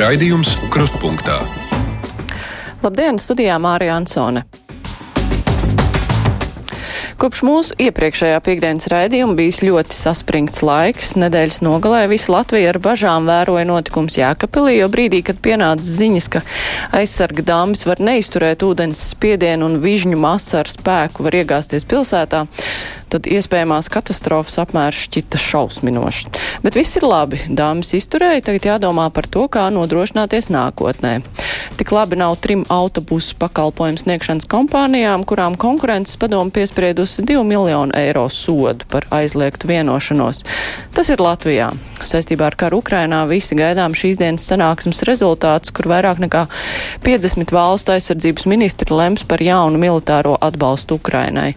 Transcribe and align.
Raidījums 0.00 0.54
Krustpunktā. 0.72 1.42
Labdien, 2.80 3.18
studijā 3.20 3.58
Mārija 3.60 3.98
Ansone. 4.00 4.46
Kopš 7.20 7.42
mūsu 7.44 7.76
iepriekšējā 7.84 8.38
piekdienas 8.40 8.88
raidījuma 8.88 9.34
bijis 9.36 9.58
ļoti 9.60 9.92
saspringts 9.92 10.62
laiks. 10.64 11.10
Nedēļas 11.20 11.60
nogalē 11.66 12.06
visa 12.08 12.32
Latvija 12.32 12.70
ar 12.72 12.78
bažām 12.80 13.28
vēroja 13.28 13.66
notikums 13.68 14.16
Jēkabpilī, 14.16 14.78
jo 14.78 14.88
brīdī, 14.88 15.20
kad 15.26 15.42
pienāca 15.44 15.84
ziņas, 15.84 16.30
ka 16.32 16.42
aizsarga 16.96 17.44
dāmas 17.50 17.84
var 17.84 18.00
neizturēt 18.00 18.64
ūdens 18.64 19.04
spiedienu 19.12 19.68
un 19.68 19.82
vižņu 19.84 20.16
masa 20.16 20.62
ar 20.62 20.72
spēku 20.72 21.28
var 21.28 21.36
iegāzties 21.42 21.84
pilsētā, 21.92 22.46
tad 23.10 23.26
iespējamās 23.30 23.90
katastrofas 23.92 24.58
apmērs 24.62 25.04
šķita 25.06 25.40
šausminošs. 25.40 26.28
Bet 26.64 26.78
viss 26.78 26.98
ir 27.00 27.06
labi. 27.08 27.40
Dāmas 27.48 27.92
izturēja, 27.96 28.44
tagad 28.46 28.68
jādomā 28.68 29.08
par 29.14 29.28
to, 29.30 29.46
kā 29.52 29.66
nodrošināties 29.74 30.50
nākotnē. 30.52 31.18
Tik 31.80 31.92
labi 31.94 32.18
nav 32.20 32.36
trim 32.42 32.64
autobusu 32.70 33.36
pakalpojumu 33.40 34.00
sniegšanas 34.02 34.48
kompānijām, 34.50 35.24
kurām 35.28 35.56
konkurences 35.60 36.18
padomu 36.20 36.52
piespriedusi 36.54 37.24
2 37.26 37.44
miljonu 37.46 37.96
eiro 37.98 38.26
sodu 38.30 38.86
par 38.90 39.06
aizliegtu 39.14 39.70
vienošanos. 39.70 40.44
Tas 40.94 41.10
ir 41.10 41.22
Latvijā. 41.22 41.70
Saistībā 42.04 42.46
ar 42.48 42.56
karu 42.58 42.80
Ukrainā 42.80 43.22
visi 43.28 43.56
gaidām 43.58 43.94
šīs 43.96 44.20
dienas 44.20 44.46
sanāksmes 44.48 45.02
rezultātus, 45.08 45.72
kur 45.74 45.90
vairāk 45.90 46.20
nekā 46.22 46.46
50 47.04 47.52
valstu 47.54 47.94
aizsardzības 47.94 48.46
ministri 48.50 48.94
lems 48.94 49.24
par 49.28 49.42
jaunu 49.44 49.80
militāro 49.80 50.36
atbalstu 50.40 50.96
Ukrainai. 51.00 51.52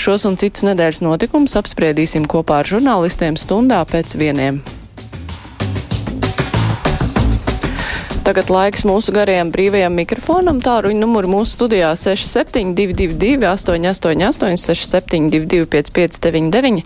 Šos 0.00 0.26
un 0.28 0.36
citus 0.40 0.66
nedēļas 0.68 0.95
notikumus 1.04 1.56
apspriedīsim 1.58 2.24
kopā 2.30 2.62
ar 2.62 2.70
žurnālistiem 2.70 3.36
stundā 3.40 3.82
pēc 3.88 4.16
vieniem. 4.20 4.62
Tagad 8.26 8.48
laiks 8.50 8.82
mūsu 8.82 9.12
garajam 9.14 9.52
brīvajam 9.54 9.94
mikrofonam. 9.94 10.58
Tāruņa 10.58 10.98
numuru 10.98 11.30
mūsu 11.30 11.52
studijā 11.60 11.92
6722, 11.94 13.38
888, 13.46 14.58
672, 14.74 15.68
559, 15.70 16.82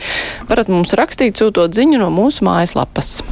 varat 0.50 0.68
mums 0.68 0.92
rakstīt, 1.00 1.40
sūtot 1.40 1.72
ziņu 1.72 2.02
no 2.02 2.10
mūsu 2.12 2.44
mājaslapas. 2.44 3.22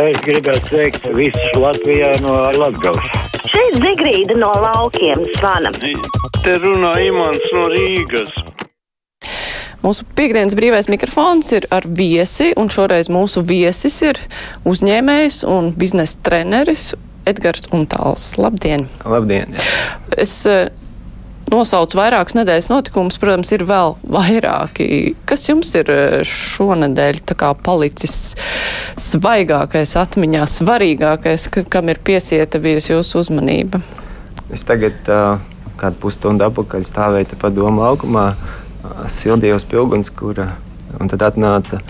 Es 0.00 0.16
gribētu 0.24 0.72
sveikt 0.72 1.12
visus 1.12 1.60
Latvijā 1.60 2.16
no 2.24 2.40
Latvijas. 2.56 3.33
Zigrīda 3.74 4.36
no 4.38 4.52
laukiem 4.62 5.24
zvana. 5.34 5.72
Te 6.44 6.52
runā 6.62 6.92
Imants 7.02 7.48
no 7.54 7.64
Rīgas. 7.72 8.30
Mūsu 9.82 10.06
piekdienas 10.16 10.54
brīvais 10.56 10.86
mikrofons 10.88 11.50
ir 11.58 11.66
ar 11.74 11.84
viesi, 11.84 12.52
un 12.56 12.70
šoreiz 12.72 13.10
mūsu 13.12 13.42
viesis 13.44 13.98
ir 14.06 14.20
uzņēmējs 14.70 15.42
un 15.50 15.72
biznesa 15.76 16.22
treneris 16.24 16.92
Edgars 17.28 17.66
Untāls. 17.74 18.30
Labdien! 18.38 18.86
Labdien! 19.04 19.52
Jā. 19.58 19.66
Es 20.22 20.38
uh, 21.44 21.52
nosaucu 21.52 21.98
vairākas 21.98 22.36
nedēļas 22.38 22.70
notikumus, 22.72 23.18
protams, 23.20 23.52
ir 23.54 23.64
vēl 23.68 23.96
vairāki. 24.02 25.14
Kas 25.28 25.46
jums 25.48 25.72
ir 25.78 25.90
šonadēļ 26.28 27.22
tā 27.28 27.36
kā 27.38 27.52
palicis 27.54 28.34
svaigākais 29.00 29.94
atmiņā, 30.00 30.44
svarīgākais, 30.50 31.48
ka, 31.52 31.64
kam 31.68 31.92
ir 31.92 32.00
piesieta 32.04 32.60
bijusi 32.62 32.94
jūsu 32.94 33.22
uzmanība? 33.24 33.82
Es 34.54 34.66
tagad 34.68 35.08
uh, 35.10 35.38
kādu 35.80 36.00
pusstundu 36.02 36.46
apakaļ 36.48 36.86
stāvēju 36.86 37.32
tepat 37.34 37.56
domu 37.56 37.84
laukumā 37.84 38.32
sildījos 39.10 39.64
pilguns, 39.68 40.10
kur 40.12 40.38
tad 41.10 41.22
atnāca 41.24 41.80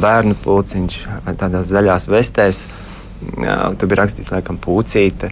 bērnu 0.00 0.36
pulciņš 0.44 1.00
tādās 1.40 1.72
zaļās 1.72 2.06
vestēs. 2.10 2.64
Jā, 3.20 3.56
tur 3.76 3.90
bija 3.90 4.04
rakstīts, 4.04 4.30
laikam, 4.32 4.56
pucīte. 4.62 5.28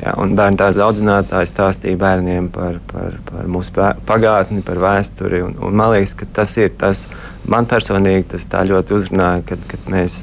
Jā, 0.00 0.14
un 0.16 0.32
bērnu 0.32 0.56
tās 0.56 0.78
audzinātāji 0.80 1.50
stāstīja 1.50 1.98
bērniem 2.00 2.46
par, 2.54 2.78
par, 2.88 3.18
par 3.26 3.48
mūsu 3.52 3.74
pagātni, 4.08 4.62
par 4.64 4.80
vēsturi. 4.80 5.42
Un, 5.44 5.58
un 5.60 5.76
man 5.76 5.92
liekas, 5.92 6.14
ka 6.16 6.28
tas 6.40 6.54
ir 6.56 6.72
tas, 6.80 7.04
man 7.44 7.68
personīgi 7.68 8.30
tas 8.32 8.46
ļoti 8.70 8.96
uzrunāja, 8.96 9.42
kad, 9.50 9.66
kad 9.68 9.90
mēs 9.92 10.22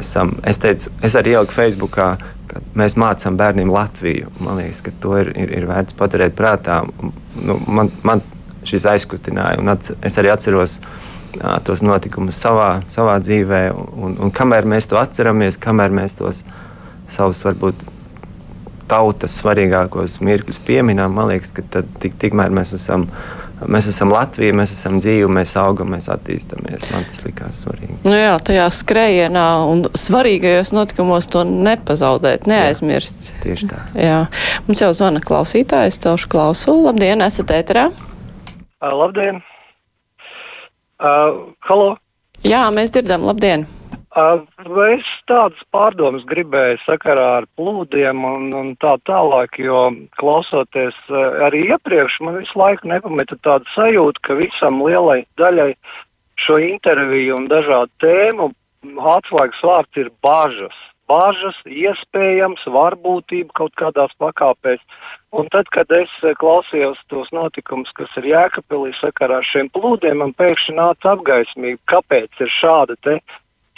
esam. 0.00 0.34
Es, 0.42 0.58
teicu, 0.58 0.90
es 1.06 1.14
arī 1.18 1.36
ieliku 1.36 1.54
Facebookā, 1.54 2.08
ka 2.50 2.62
mēs 2.74 2.98
mācām 2.98 3.38
bērniem 3.38 3.70
Latviju. 3.70 4.32
Man 4.42 4.58
liekas, 4.58 4.82
ka 4.82 4.94
to 5.02 5.14
ir, 5.20 5.30
ir, 5.38 5.54
ir 5.60 5.68
vērts 5.70 5.94
paturēt 6.00 6.34
prātā. 6.38 6.80
Nu, 7.38 7.60
man, 7.70 7.92
man 8.02 8.24
šis 8.66 8.88
aizkustināja. 8.90 9.60
Un 9.62 9.70
at, 9.70 9.92
es 10.02 10.18
arī 10.18 10.34
atceros 10.34 10.80
tos 11.62 11.86
notikumus 11.86 12.42
savā, 12.42 12.80
savā 12.90 13.20
dzīvē. 13.22 13.62
Un, 13.76 14.18
un 14.18 14.34
kamēr 14.34 14.66
mēs 14.66 14.90
to 14.90 14.98
atceramies, 14.98 15.60
kamēr 15.62 15.94
mēs 15.94 16.18
tos 16.18 16.42
savus 17.10 17.46
varbūt 17.46 17.86
tautas 18.90 19.36
svarīgākos 19.40 20.18
mirkļus 20.24 20.60
pieminām, 20.66 21.14
man 21.16 21.30
liekas, 21.30 21.54
ka 21.56 21.64
tad, 21.76 21.88
tik, 22.02 22.18
tikmēr 22.20 22.52
mēs 22.54 22.74
esam. 22.78 23.08
Mēs 23.60 23.90
esam 23.90 24.08
Latvija, 24.08 24.54
mēs 24.56 24.70
esam 24.72 24.94
dzīvi, 25.04 25.26
mēs 25.36 25.50
augam, 25.60 25.90
mēs 25.92 26.06
attīstāmies. 26.08 26.86
Man 26.94 27.02
tas 27.04 27.18
likās 27.26 27.58
svarīgi. 27.60 27.98
Nu 28.06 28.14
jā, 28.16 28.30
tajā 28.40 28.64
skrējienā 28.72 29.42
un 29.68 29.82
svarīgajos 30.00 30.72
notikumos 30.72 31.28
to 31.28 31.42
nepazaudēt, 31.44 32.48
neaizmirst. 32.48 33.26
Jā, 33.34 33.42
tieši 33.42 33.68
tā. 33.68 33.82
Jā. 34.00 34.22
Mums 34.64 34.80
jau 34.80 34.88
zvana 34.96 35.20
klausītājs, 35.20 36.00
Telšu 36.00 36.30
klausulu. 36.32 36.86
Labdien, 36.88 37.20
esat 37.26 37.52
ēterā? 37.58 37.90
Uh, 38.80 38.94
labdien! 38.96 39.42
Uh, 40.96 41.52
halo! 41.68 41.90
Jā, 42.40 42.64
mēs 42.72 42.96
dzirdam, 42.96 43.28
labdien! 43.28 43.68
Es 44.10 45.06
tādas 45.30 45.60
pārdomas 45.70 46.24
gribēju 46.26 46.80
sakarā 46.82 47.26
ar 47.38 47.44
plūdiem 47.54 48.24
un, 48.26 48.48
un 48.58 48.72
tā 48.82 48.96
tālāk, 49.06 49.54
jo 49.62 49.84
klausoties 50.18 50.96
arī 51.46 51.68
iepriekš, 51.70 52.16
man 52.26 52.40
visu 52.40 52.58
laiku 52.58 52.90
nepameta 52.90 53.38
tāda 53.46 53.64
sajūta, 53.76 54.18
ka 54.26 54.34
visam 54.34 54.82
lielai 54.82 55.22
daļai 55.38 55.76
šo 56.42 56.58
interviju 56.58 57.36
un 57.38 57.46
dažādu 57.52 57.90
tēmu 58.02 58.48
atslēgas 59.14 59.62
vārds 59.62 60.00
ir 60.02 60.10
bažas. 60.26 60.74
Bažas, 61.10 61.56
iespējams, 61.66 62.62
varbūtība 62.70 63.50
kaut 63.58 63.74
kādās 63.78 64.10
pakāpēs. 64.22 64.82
Un 65.34 65.46
tad, 65.50 65.70
kad 65.74 65.90
es 65.90 66.10
klausījos 66.38 66.98
tos 67.10 67.30
notikumus, 67.34 67.90
kas 67.98 68.10
ir 68.18 68.28
Jēkabpilī 68.30 68.90
sakarā 68.98 69.38
ar 69.38 69.46
šiem 69.46 69.70
plūdiem, 69.74 70.18
man 70.22 70.34
pēkšņi 70.38 70.76
nāca 70.78 71.14
apgaismība, 71.14 71.82
kāpēc 71.90 72.42
ir 72.42 72.52
šāda 72.58 72.98
te 73.02 73.18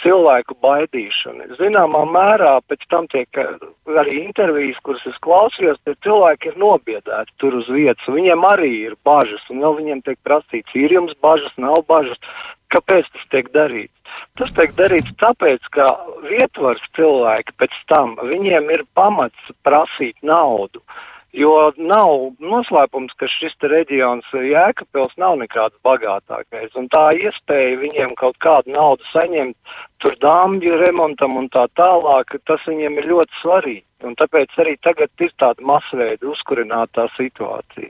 cilvēku 0.03 0.57
baidīšana. 0.63 1.49
Zināmā 1.59 2.03
mērā 2.09 2.53
pēc 2.69 2.83
tam 2.91 3.07
tiek 3.11 3.39
arī 3.39 4.17
intervijas, 4.23 4.79
kuras 4.85 5.05
es 5.09 5.19
klausījos, 5.25 5.79
tie 5.87 5.95
cilvēki 6.05 6.51
ir 6.51 6.59
nobiedēti 6.61 7.37
tur 7.41 7.57
uz 7.61 7.69
vietas, 7.71 8.05
un 8.07 8.19
viņiem 8.19 8.45
arī 8.51 8.73
ir 8.89 8.97
bažas, 9.07 9.43
un 9.49 9.63
vēl 9.63 9.79
viņiem 9.79 10.03
tiek 10.07 10.19
prasīts, 10.27 10.75
ir 10.77 10.93
jums 10.95 11.15
bažas, 11.23 11.53
nav 11.57 11.83
bažas, 11.89 12.19
kāpēc 12.73 13.09
tas 13.15 13.29
tiek 13.33 13.49
darīts. 13.55 13.93
Tas 14.37 14.51
tiek 14.57 14.75
darīts 14.77 15.15
tāpēc, 15.21 15.65
ka 15.73 15.87
vietvars 16.25 16.83
cilvēki 16.97 17.55
pēc 17.61 17.79
tam, 17.89 18.15
viņiem 18.29 18.69
ir 18.75 18.85
pamats 18.97 19.55
prasīt 19.65 20.17
naudu. 20.25 20.83
Jo 21.33 21.71
nav 21.81 22.35
noslēpums, 22.37 23.15
ka 23.17 23.25
šis 23.25 23.55
reģions 23.65 24.27
Jēkabpils 24.37 25.15
nav 25.17 25.39
nekāds 25.41 25.73
bagātākais, 25.85 26.75
un 26.77 26.85
tā 26.93 27.07
iespēja 27.17 27.79
viņiem 27.81 28.13
kaut 28.19 28.37
kādu 28.43 28.75
naudu 28.75 29.07
saņemt 29.09 29.57
tur 30.03 30.13
dāmju 30.21 30.77
remontam 30.83 31.33
un 31.41 31.49
tā 31.49 31.65
tālāk, 31.79 32.37
tas 32.45 32.69
viņiem 32.69 33.01
ir 33.01 33.09
ļoti 33.15 33.41
svarīgi, 33.41 33.85
un 34.05 34.13
tāpēc 34.21 34.53
arī 34.61 34.77
tagad 34.85 35.25
ir 35.25 35.33
tāda 35.41 35.65
masveida 35.73 36.29
uzkurinātā 36.35 37.09
situācija. 37.17 37.89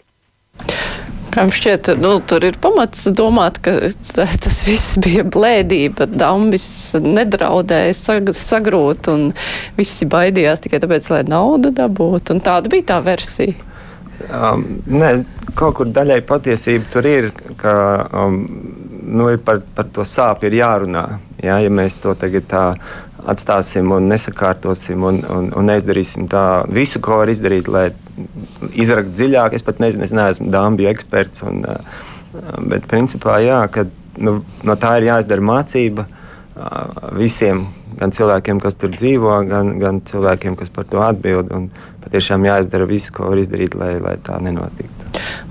Kā 1.34 1.48
jums 1.48 1.58
šķiet, 1.58 1.88
nu, 1.98 2.12
tur 2.30 2.44
ir 2.46 2.58
pamats 2.62 3.08
domāt, 3.10 3.58
ka 3.66 3.74
tas 4.14 4.60
viss 4.68 5.00
bija 5.02 5.24
blēdība, 5.26 6.06
dambis 6.12 6.66
nedraudēja 7.02 7.96
sag 7.98 8.30
sagrūt 8.38 9.10
un 9.10 9.32
visi 9.78 10.06
baidījās 10.10 10.62
tikai 10.62 10.84
tāpēc, 10.84 11.10
lai 11.10 11.24
naudu 11.26 11.74
dabūtu. 11.74 12.36
Un 12.36 12.44
tāda 12.46 12.70
bija 12.70 12.92
tā 12.94 13.00
versija. 13.06 13.58
Um, 14.30 14.68
nē, 14.86 15.10
kaut 15.58 15.80
kur 15.80 15.90
daļai 15.90 16.20
patiesība 16.28 16.92
tur 16.94 17.08
ir, 17.10 17.32
ka 17.60 17.74
um, 18.24 18.38
nu, 19.04 19.32
par, 19.44 19.64
par 19.76 19.90
to 19.96 20.06
sāpju 20.08 20.52
ir 20.52 20.60
jārunā. 20.62 21.08
Jā, 21.44 21.58
ja 21.66 21.74
mēs 21.74 21.98
to 22.04 22.14
tagad 22.20 22.46
tā 22.52 22.64
atstāsim 23.30 23.92
un 23.96 24.08
nesakārtosim 24.12 25.04
un, 25.08 25.20
un, 25.34 25.50
un 25.58 25.70
neizdarīsim 25.70 26.30
tā 26.32 26.64
visu, 26.72 27.02
ko 27.04 27.24
var 27.24 27.32
izdarīt, 27.32 27.70
lai 27.72 27.90
izrakt 28.74 29.14
dziļāk. 29.18 29.56
Es 29.58 29.66
pat 29.66 29.82
nezinu, 29.84 30.06
es 30.08 30.16
neesmu 30.16 30.50
dāmas 30.54 30.90
eksperts. 30.94 31.44
Un, 31.50 31.64
bet 32.70 32.88
principā 32.90 33.38
jā, 33.44 33.62
ka, 33.74 33.86
nu, 34.22 34.40
no 34.66 34.78
tā 34.80 34.98
ir 35.00 35.10
jāizdara 35.12 35.46
mācība 35.54 36.08
visiem. 37.18 37.68
Gan 37.94 38.14
cilvēkiem, 38.14 38.60
kas 38.62 38.78
tur 38.80 38.90
dzīvo, 38.94 39.36
gan, 39.50 39.76
gan 39.82 40.02
cilvēkiem, 40.08 40.58
kas 40.58 40.72
par 40.74 40.88
to 40.90 41.02
atbild. 41.06 41.52
Un 41.54 41.70
patiešām 42.06 42.46
jāizdara 42.48 42.90
viss, 42.90 43.14
ko 43.14 43.30
var 43.30 43.42
izdarīt, 43.42 43.78
lai, 43.78 43.96
lai 44.02 44.18
tā 44.26 44.40
nenotiktu. 44.42 45.03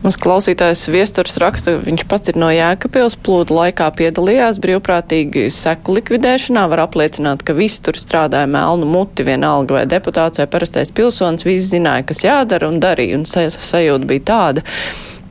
Mums 0.03 0.19
klausītājs 0.19 0.89
viesturs 0.91 1.37
raksta, 1.39 1.77
viņš 1.79 2.05
pats 2.11 2.33
ir 2.33 2.39
no 2.41 2.49
Jēkabils, 2.51 3.15
plūdu 3.23 3.55
laikā 3.55 3.87
piedalījās 3.99 4.59
brīvprātīgi 4.63 5.47
seku 5.55 5.95
likvidēšanā, 5.99 6.65
var 6.73 6.85
apliecināt, 6.89 7.45
ka 7.47 7.55
visi 7.55 7.79
tur 7.87 7.99
strādāja 7.99 8.51
melnu 8.51 8.89
muti, 8.91 9.27
vienalga 9.29 9.79
vai 9.79 9.87
deputāts 9.91 10.43
vai 10.43 10.49
parastais 10.51 10.91
pilsonis, 10.95 11.47
visi 11.47 11.77
zināja, 11.77 12.09
kas 12.11 12.25
jādara 12.27 12.71
un 12.73 12.83
darīja, 12.83 13.21
un 13.21 13.27
sajūta 13.31 14.11
bija 14.11 14.27
tāda. 14.33 14.67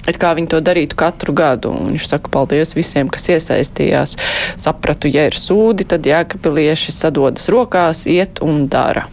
It 0.09 0.17
kā 0.17 0.31
viņi 0.33 0.49
to 0.49 0.63
darītu 0.65 0.97
katru 0.97 1.35
gadu, 1.37 1.75
un 1.75 1.91
viņš 1.91 2.07
saka 2.09 2.31
paldies 2.33 2.73
visiem, 2.73 3.11
kas 3.11 3.29
iesaistījās. 3.35 4.17
Sapratu, 4.57 5.11
ja 5.11 5.27
ir 5.29 5.37
sūdi, 5.37 5.85
tad 5.91 6.09
jēkapilieši 6.09 6.95
sadodas 6.95 7.51
rokās, 7.53 8.07
iet 8.09 8.41
un 8.41 8.65
dara 8.71 9.05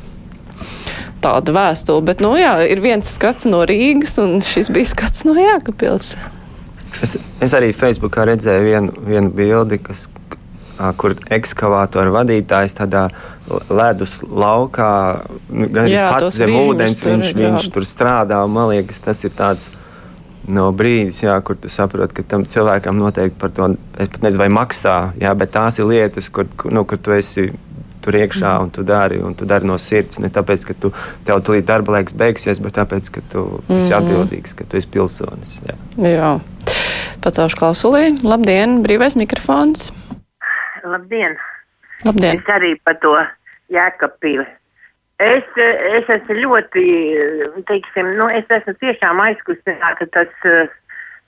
tāda 1.24 1.54
vēstule. 1.54 2.04
Bet, 2.06 2.22
nu, 2.24 2.34
jā, 2.38 2.56
ir 2.70 2.82
viens 2.84 3.08
skats 3.18 3.48
no 3.48 3.64
Rīgas, 3.68 4.16
un 4.22 4.42
šis 4.44 4.70
bija 4.74 4.90
skats 4.92 5.26
no 5.28 5.36
Jēkabils. 5.38 6.14
Es, 7.04 7.16
es 7.44 7.54
arī 7.54 7.72
Facebookā 7.76 8.24
redzēju 8.28 8.64
vienu, 8.64 8.94
vienu 9.06 9.32
bildi, 9.34 9.78
kas, 9.82 10.06
kur 10.98 11.14
ekskavātora 11.34 12.14
vadītājs 12.14 12.76
tādā 12.78 13.08
ledus 13.70 14.20
laukā, 14.22 14.92
nu, 15.50 15.68
gan 15.72 15.86
arī 15.88 15.98
pats 15.98 16.38
zem 16.38 16.54
ūdens, 16.58 17.02
tur, 17.02 17.16
viņš, 17.16 17.34
jā. 17.34 17.42
viņš 17.42 17.68
tur 17.74 17.86
strādā. 17.88 18.40
Man 18.50 18.72
liekas, 18.72 19.02
tas 19.04 19.22
ir 19.26 19.34
tāds 19.36 19.70
no 20.48 20.68
brīdis, 20.72 21.22
jā, 21.26 21.36
kur 21.44 21.58
tu 21.60 21.70
saproti, 21.72 22.18
ka 22.18 22.26
tam 22.34 22.44
cilvēkam 22.48 22.98
noteikti 22.98 23.36
par 23.40 23.52
to, 23.54 23.72
es 24.00 24.10
pat 24.14 24.22
nezinu, 24.24 24.42
vai 24.42 24.50
maksā, 24.52 24.96
jā, 25.20 25.32
bet 25.38 25.52
tās 25.54 25.80
ir 25.80 25.88
lietas, 25.90 26.30
kur, 26.32 26.48
nu, 26.72 26.84
kur 26.88 27.00
tu 27.02 27.12
esi 27.16 27.50
tur 28.08 28.16
iekšā 28.16 28.54
un 28.62 28.72
tu 28.72 28.84
dari, 28.86 29.20
un 29.20 29.36
tu 29.36 29.44
dari 29.48 29.68
no 29.68 29.76
sirds. 29.76 30.20
Ne 30.22 30.32
tāpēc, 30.32 30.64
ka 30.70 30.76
tu, 30.80 30.92
tev 31.28 31.42
tulīt 31.44 31.68
darba 31.68 31.98
laiks 31.98 32.16
beigsies, 32.16 32.60
bet 32.64 32.78
tāpēc, 32.80 33.10
ka 33.12 33.20
tu 33.32 33.44
mm 33.44 33.60
-hmm. 33.68 33.78
esi 33.78 33.92
mhm. 33.92 33.98
atbildīgs, 34.00 34.56
ka 34.56 34.64
tu 34.64 34.80
esi 34.80 34.88
pilsonis. 34.88 35.60
Jā. 35.68 35.76
jā. 36.08 36.32
Pacaušu 37.24 37.56
klausulī. 37.60 38.04
Labdien, 38.24 38.80
brīvais 38.84 39.16
mikrofons. 39.16 39.92
Labdien. 40.84 41.36
Labdien. 42.06 42.38
Es 42.38 42.48
arī 42.56 42.72
par 42.84 42.96
to 43.02 43.14
jēkapili. 43.68 44.46
Es, 45.18 45.46
es 45.98 46.06
esmu 46.08 46.34
ļoti, 46.44 46.82
teiksim, 47.66 48.06
nu, 48.18 48.28
es 48.30 48.46
esmu 48.48 48.72
tiešām 48.78 49.18
aizkustināta 49.20 50.06
tas 50.14 50.30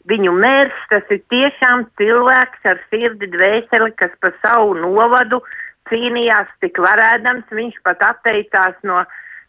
viņu 0.06 0.32
mērs, 0.32 0.78
tas 0.90 1.02
ir 1.10 1.18
tiešām 1.34 1.82
cilvēks 1.98 2.60
ar 2.70 2.78
sirdi 2.90 3.26
dvēseli, 3.34 3.90
kas 3.98 4.12
pa 4.22 4.30
savu 4.46 4.74
novadu 4.78 5.36
uh, 5.42 5.48
cīnījās 5.90 6.50
tik 6.62 6.78
varēdams, 6.82 7.50
viņš 7.54 7.80
pat 7.86 8.02
atteicās 8.06 8.78
no, 8.86 9.02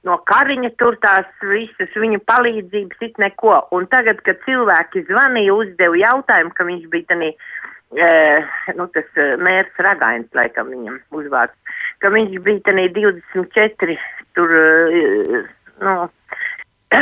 no 0.07 0.17
kariņa 0.29 0.73
tur 0.81 0.97
tās 1.03 1.29
visas 1.45 1.95
viņa 2.03 2.21
palīdzības, 2.29 3.01
it 3.07 3.21
neko. 3.21 3.55
Un 3.77 3.87
tagad, 3.91 4.21
kad 4.25 4.41
cilvēki 4.47 5.05
zvanīja, 5.09 5.55
uzdeva 5.55 5.99
jautājumu, 6.01 6.53
ka 6.57 6.67
viņš 6.67 6.85
bija 6.93 7.09
tanī, 7.13 7.31
e, 7.95 8.11
nu 8.77 8.87
tas 8.95 9.09
e, 9.21 9.27
mērs 9.41 9.83
Ragains, 9.85 10.29
laikam 10.37 10.71
viņam 10.73 11.01
uzvārds, 11.21 11.75
ka 12.03 12.13
viņš 12.13 12.37
bija 12.45 12.65
tanī 12.69 12.87
24, 12.97 13.97
tur, 14.37 14.55
e, 14.57 15.43
nu, 15.85 15.97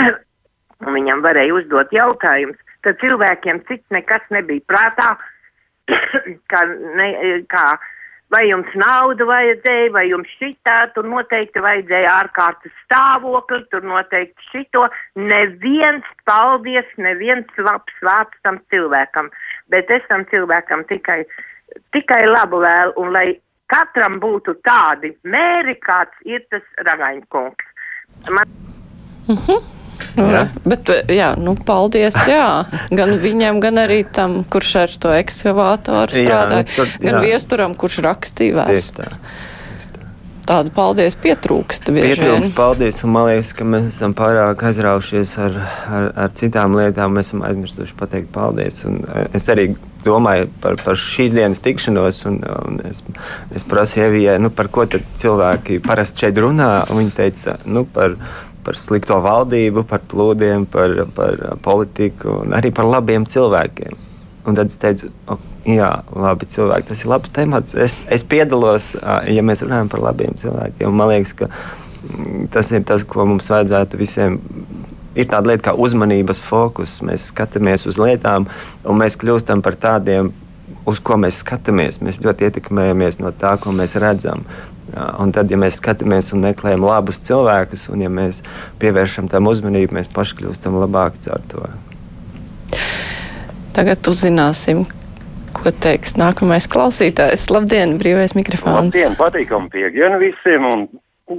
un 0.85 0.97
viņam 0.99 1.23
varēja 1.25 1.55
uzdot 1.61 1.95
jautājumus, 1.95 2.59
tad 2.83 2.99
cilvēkiem 3.01 3.63
cits 3.67 3.95
nekas 3.95 4.27
nebija 4.35 4.67
prātā, 4.67 5.13
kā, 6.51 6.65
ne, 6.99 7.07
kā 7.51 7.65
vai 8.33 8.43
jums 8.49 8.69
naudu 8.77 9.25
vajadzēja, 9.29 9.91
vai 9.95 10.05
jums 10.09 10.29
šitā, 10.37 10.77
tur 10.93 11.07
noteikti 11.09 11.61
vajadzēja 11.65 12.11
ārkārtas 12.21 12.73
stāvokli, 12.85 13.63
tur 13.73 13.85
noteikti 13.85 14.49
šito. 14.51 14.85
Neviens 15.17 16.07
paldies, 16.29 16.89
neviens 16.97 17.49
labs 17.57 18.03
vārds 18.05 18.37
tam 18.45 18.61
cilvēkam, 18.73 19.31
bet 19.73 19.89
es 19.93 20.05
tam 20.11 20.27
cilvēkam 20.33 20.85
tikai, 20.91 21.23
tikai 21.95 22.23
labu 22.29 22.61
vēlu, 22.65 22.95
un 23.01 23.13
lai 23.17 23.27
katram 23.69 24.19
būtu 24.21 24.59
tādi 24.65 25.13
mēri, 25.23 25.77
kāds 25.81 26.29
ir 26.29 26.45
tas 26.53 26.85
ragaņkungs. 26.85 27.75
Man... 28.29 28.57
Uh 29.29 29.35
mhm. 29.35 29.78
Jā. 30.19 30.45
Bet, 30.65 30.91
jā, 31.11 31.33
nu, 31.39 31.55
paldies, 31.67 32.17
jā. 32.29 32.47
Gan 32.95 33.17
viņam, 33.21 33.61
gan 33.63 33.81
arī 33.83 34.01
tam, 34.15 34.41
kurš 34.43 34.73
ar 34.85 34.97
to 35.01 35.13
ekskavātoru 35.17 36.15
strādāja, 36.15 36.65
jā, 36.65 36.71
nu, 36.71 36.75
tad, 36.75 36.97
gan 37.05 37.21
viesturam, 37.25 37.77
kurš 37.79 38.01
rakstīja 38.07 38.63
vēstuli. 38.63 39.21
Tādu 40.49 40.71
paldies 40.73 41.13
pietrūkst. 41.21 41.91
Pietrūkst, 41.93 42.55
paldies, 42.57 43.03
un 43.05 43.11
man 43.13 43.27
liekas, 43.27 43.51
ka 43.53 43.67
mēs 43.69 43.91
esam 43.91 44.15
pārāk 44.17 44.63
aizraušies 44.65 45.35
ar, 45.45 45.59
ar, 45.85 46.07
ar 46.25 46.33
citām 46.39 46.73
lietām. 46.79 47.13
Mēs 47.13 47.29
esam 47.29 47.43
aizmirsuši 47.45 47.93
pateikt 47.99 48.31
paldies. 48.33 48.81
Un 48.89 49.03
e, 49.05 49.27
es 49.37 49.45
arī 49.53 49.67
domāju 50.01 50.47
par, 50.63 50.79
par 50.81 50.97
šīs 50.97 51.35
dienas 51.37 51.61
tikšanos, 51.61 52.23
un, 52.31 52.39
un 52.65 52.81
es, 52.89 53.03
es 53.53 53.67
prasu 53.67 54.01
Ievijai, 54.01 54.39
nu, 54.41 54.49
par 54.49 54.71
ko 54.73 54.87
tad 54.89 55.05
cilvēki 55.21 55.83
parasti 55.85 56.25
šeit 56.25 56.41
runā. 56.41 56.71
Viņa 56.89 57.15
teica, 57.19 57.59
nu, 57.69 57.85
par 57.85 58.17
par 58.65 58.77
slikto 58.79 59.19
valdību, 59.23 59.85
par 59.89 60.03
plūdiem, 60.11 60.65
par, 60.69 60.93
par 61.15 61.37
politiku 61.65 62.41
un 62.43 62.55
arī 62.57 62.73
par 62.75 62.89
labiem 62.89 63.27
cilvēkiem. 63.29 64.05
Un 64.47 64.57
tad 64.57 64.71
es 64.71 64.79
teicu, 64.79 65.09
oh, 65.29 65.39
jā, 65.67 65.89
labi 66.15 66.47
cilvēki, 66.49 66.87
tas 66.89 67.03
ir 67.03 67.11
labs 67.11 67.33
temats. 67.35 67.75
Es, 67.75 67.99
es 68.11 68.25
piedalos, 68.25 68.93
ja 69.29 69.43
mēs 69.45 69.63
runājam 69.65 69.91
par 69.91 70.03
labiem 70.03 70.35
cilvēkiem. 70.39 70.95
Man 70.95 71.11
liekas, 71.11 71.35
ka 71.37 71.49
mm, 71.49 72.49
tas 72.53 72.71
ir 72.73 72.85
tas, 72.87 73.05
ko 73.07 73.27
mums 73.29 73.49
vajadzētu 73.51 73.99
visiem. 73.99 74.39
Ir 75.19 75.27
tāda 75.27 75.51
lieta 75.51 75.69
kā 75.69 75.75
uzmanības 75.75 76.39
fokus. 76.45 76.99
Mēs 77.05 77.29
skatāmies 77.33 77.87
uz 77.89 77.99
lietām, 77.99 78.47
un 78.85 78.99
mēs 79.01 79.17
kļūstam 79.19 79.63
par 79.65 79.75
tādiem, 79.81 80.31
uz 80.89 81.01
ko 81.03 81.17
mēs 81.19 81.41
skatāmies. 81.43 81.99
Mēs 82.05 82.21
ļoti 82.23 82.47
ietekmējamies 82.47 83.19
no 83.21 83.33
tā, 83.35 83.55
ko 83.61 83.73
mēs 83.75 83.97
redzam. 83.99 84.45
Un 84.95 85.33
tad, 85.35 85.51
ja 85.51 85.57
mēs 85.59 85.77
skatāmies 85.77 86.31
un 86.33 86.41
meklējam 86.43 86.85
labus 86.85 87.19
cilvēkus, 87.27 87.87
un 87.93 88.03
ja 88.05 88.09
mēs 88.13 88.41
pievēršam 88.81 89.29
tam 89.29 89.49
uzmanību, 89.51 89.97
mēs 89.99 90.09
paši 90.13 90.39
kļūstam 90.39 90.79
labāki 90.81 91.27
caur 91.27 91.43
to. 91.51 91.65
Tagad 93.75 94.09
uzzināsim, 94.09 94.85
ko 95.53 95.73
teiks 95.85 96.15
nākamais 96.19 96.67
klausītājs. 96.71 97.45
Labdien, 97.53 97.97
brīvais 98.01 98.33
mikrofons! 98.37 98.89
Labdien, 98.89 99.17
patīkam 99.19 99.69
piekdienu 99.73 100.19
visiem 100.23 100.65
un 100.69 100.87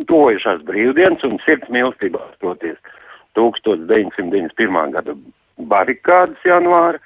tojušās 0.06 0.62
brīvdienas 0.68 1.26
un 1.26 1.40
sirds 1.46 1.70
mīlestībā 1.74 2.22
stoties 2.36 2.78
1991. 3.38 4.94
gada 4.94 5.16
barikādas 5.70 6.46
janvāra. 6.46 7.02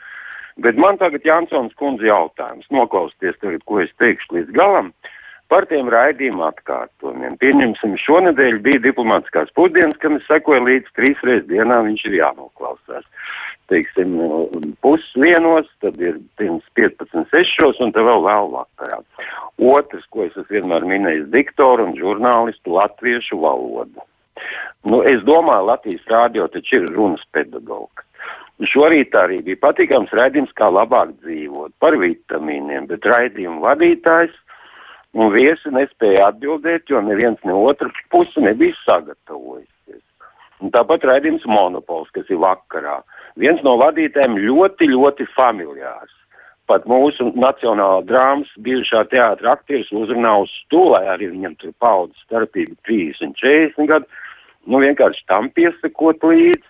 Bet 0.63 0.77
man 0.79 1.01
tagad 1.01 1.25
Jansons 1.27 1.73
kundze 1.81 2.07
jautājums, 2.07 2.69
noklausties 2.71 3.35
tagad, 3.41 3.65
ko 3.67 3.81
es 3.83 3.91
teikšu 3.99 4.37
līdz 4.37 4.53
galam. 4.55 4.93
Uh, 4.93 5.15
par 5.53 5.67
tiem 5.71 5.89
raidījuma 5.93 6.51
atkārtojumiem. 6.53 7.37
Pieņemsim, 7.43 7.97
šonadēļ 8.05 8.61
bija 8.65 8.83
diplomātiskās 8.87 9.53
pusdienas, 9.59 9.99
kam 10.03 10.19
es 10.19 10.27
sekoju 10.29 10.65
līdz 10.69 10.95
trīs 10.99 11.21
reizes 11.27 11.49
dienā, 11.51 11.81
viņš 11.87 12.07
ir 12.11 12.17
jānoklausās. 12.21 13.05
Teiksim, 13.73 14.17
pusdienos, 14.85 15.69
tad 15.81 16.01
ir 16.03 16.19
pirms 16.41 16.65
15, 16.77 17.29
6 17.33 17.85
un 17.85 17.95
tad 17.97 18.05
vēl 18.05 18.25
vēl 18.27 18.51
vakarā. 18.53 18.99
Otrs, 19.75 20.05
ko 20.13 20.27
es 20.27 20.35
esmu 20.35 20.59
vienmēr 20.59 20.89
minējis, 20.91 21.31
diktoru 21.33 21.89
un 21.89 21.95
žurnālistu 21.97 22.77
latviešu 22.77 23.41
valodu. 23.41 24.05
Nu, 24.85 25.01
es 25.09 25.23
domāju, 25.25 25.71
Latvijas 25.71 26.11
rādio 26.13 26.49
taču 26.53 26.83
ir 26.83 26.91
runas 26.93 27.23
pedagogs. 27.33 28.05
Šorīt 28.71 29.17
arī 29.19 29.41
bija 29.43 29.59
patīkams 29.65 30.13
raidījums, 30.15 30.53
kā 30.59 30.69
labāk 30.71 31.17
dzīvot 31.25 31.73
par 31.83 31.97
vitamīniem, 31.99 32.87
bet 32.91 33.07
raidījuma 33.09 33.65
vadītājs 33.65 34.37
un 35.15 35.31
viesi 35.35 35.71
nespēja 35.75 36.31
atbildēt, 36.33 36.91
jo 36.91 37.01
neviens 37.05 37.39
ne 37.47 37.55
otra 37.55 37.91
puse 38.13 38.43
nebija 38.43 38.75
sagatavojusies. 38.83 40.03
Un 40.63 40.73
tāpat 40.75 41.07
raidījums 41.07 41.47
monopols, 41.51 42.11
kas 42.15 42.29
ir 42.33 42.41
vakarā. 42.43 43.01
Viens 43.41 43.63
no 43.67 43.77
vadītājiem 43.81 44.39
ļoti, 44.43 44.91
ļoti 44.91 45.27
familiārs. 45.35 46.13
Pat 46.71 46.87
mūsu 46.89 47.29
nacionālā 47.37 48.01
drāmas 48.09 48.49
bijušā 48.65 49.03
teātra 49.13 49.53
aktieris 49.53 49.91
uzrunā 49.93 50.33
uz 50.47 50.53
stulē, 50.63 51.03
arī 51.13 51.29
viņam 51.35 51.59
tur 51.61 51.75
paudas 51.83 52.23
starpība 52.25 52.73
30 52.89 53.27
un 53.27 53.35
40 53.43 53.91
gadu. 53.91 54.23
Nu, 54.65 54.81
vienkārši 54.81 55.27
tam 55.29 55.51
piesakot 55.53 56.25
līdzi. 56.25 56.65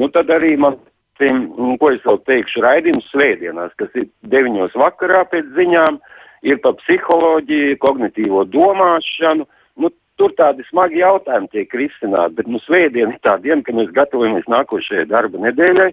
Nu, 0.00 0.08
tad 0.08 0.32
arī 0.32 0.54
man, 0.56 0.78
ko 1.20 1.90
es 1.92 2.00
vēl 2.06 2.22
teikšu, 2.30 2.64
raidījums 2.64 3.10
svētdienās, 3.12 3.76
kas 3.76 3.92
ir 4.00 4.08
9 4.32 4.78
vakarā 4.80 5.26
pēc 5.28 5.52
ziņām. 5.58 6.00
Uh, 6.00 6.14
ir 6.42 6.58
par 6.64 6.76
psiholoģiju, 6.82 7.78
kognitīvo 7.84 8.44
domāšanu. 8.52 9.46
Nu, 9.80 9.92
tur 10.20 10.34
tādi 10.36 10.64
smagi 10.70 11.00
jautājumi 11.02 11.52
tiek 11.52 11.72
risināti, 11.76 12.36
bet 12.40 12.50
nu, 12.50 12.60
svētdiena 12.64 13.14
ir 13.14 13.22
tā 13.24 13.36
diena, 13.44 13.62
kad 13.64 13.78
mēs 13.78 13.94
gatavojamies 13.96 14.48
nākošajai 14.52 15.08
darba 15.12 15.42
nedēļai. 15.46 15.90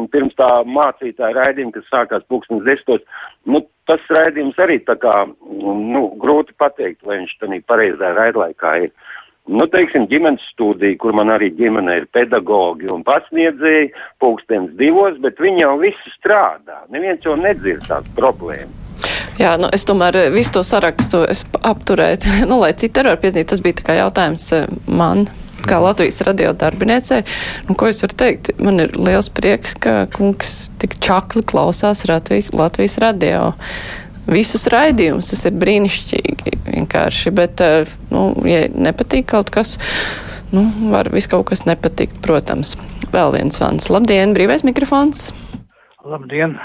Un 0.00 0.06
pirms 0.08 0.32
tā 0.38 0.48
mācītāja 0.64 1.36
raidījuma, 1.36 1.74
kas 1.74 1.90
sākās 1.92 2.22
pulkstens 2.32 2.64
desmitos, 2.64 3.02
nu, 3.44 3.60
tas 3.90 4.04
raidījums 4.16 4.56
arī 4.64 4.78
tā 4.86 4.96
kā, 5.00 5.16
nu, 5.60 6.06
grūti 6.22 6.56
pateikt, 6.56 7.02
vai 7.04 7.18
viņš 7.20 7.34
tādā 7.42 7.58
pareizā 7.68 8.14
raidlaikā 8.16 8.76
ir. 8.86 8.94
nu, 9.50 9.66
teiksim, 9.66 10.06
ģimenes 10.06 10.44
studija, 10.52 10.96
kur 11.02 11.12
man 11.18 11.32
arī 11.34 11.50
ģimene 11.58 11.96
ir 11.98 12.06
pedagogi 12.14 12.88
un 12.94 13.02
pasniedzēji, 13.04 13.90
pulkstens 14.22 14.70
divos, 14.78 15.18
bet 15.24 15.40
viņi 15.42 15.64
jau 15.64 15.74
visi 15.82 16.14
strādā. 16.14 16.84
Neviens 16.94 17.26
jau 17.26 17.36
nedzird 17.36 17.84
tās 17.90 18.06
problēmas. 18.16 18.91
Jā, 19.42 19.56
nu, 19.58 19.66
es 19.74 19.82
tomēr 19.88 20.16
eh, 20.20 20.32
visu 20.32 20.54
to 20.54 20.62
sarakstu 20.66 21.24
apturēju, 21.66 22.34
nu, 22.50 22.60
lai 22.62 22.72
citi 22.78 23.02
arī 23.02 23.14
var 23.14 23.22
piezīmēt. 23.22 23.50
Tas 23.52 23.62
bija 23.64 23.80
tā 23.80 23.88
kā 23.88 23.98
jautājums 23.98 24.50
eh, 24.56 24.68
man. 24.86 25.26
Kā 25.62 25.76
Latvijas 25.78 26.16
radio 26.26 26.50
darbiniecei, 26.58 27.20
nu, 27.68 27.76
ko 27.78 27.86
es 27.86 28.00
varu 28.02 28.16
teikt? 28.18 28.48
Man 28.58 28.82
ir 28.82 28.96
liels 28.98 29.28
prieks, 29.30 29.76
ka 29.78 30.08
kungs 30.10 30.72
tik 30.82 30.96
čakli 30.98 31.44
klausās 31.46 32.02
Latvijas, 32.10 32.50
Latvijas 32.50 32.96
radio 32.98 33.52
visus 34.26 34.66
raidījumus. 34.70 35.30
Tas 35.30 35.46
ir 35.46 35.54
brīnišķīgi 35.62 36.56
vienkārši. 36.66 37.34
Bet, 37.38 37.62
eh, 37.62 37.94
nu, 38.10 38.26
ja 38.48 38.66
nepatīk 38.74 39.30
kaut 39.34 39.54
kas, 39.54 39.76
nu, 40.50 40.66
var 40.90 41.10
viss 41.14 41.30
kaut 41.30 41.46
kas 41.50 41.62
nepatikt, 41.66 42.18
protams. 42.26 42.74
Vēl 43.14 43.34
viens 43.38 43.62
vans. 43.62 43.90
Labdien, 43.90 44.34
brīvais 44.34 44.66
mikrofons! 44.66 45.30
Labdien! 46.02 46.58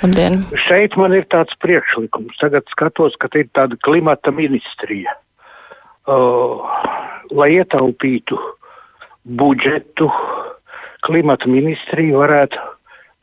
Labdien! 0.00 0.38
Šeit 0.64 0.94
man 0.96 1.12
ir 1.12 1.26
tāds 1.28 1.52
priekšlikums. 1.60 2.38
Tagad 2.40 2.64
skatos, 2.72 3.16
ka 3.20 3.28
ir 3.36 3.50
tāda 3.56 3.76
klimata 3.84 4.32
ministrija. 4.32 5.12
Uh, 6.08 6.64
lai 7.36 7.50
ietaupītu 7.58 8.38
budžetu, 9.40 10.08
klimata 11.04 11.50
ministrija 11.52 12.16
varētu 12.16 12.62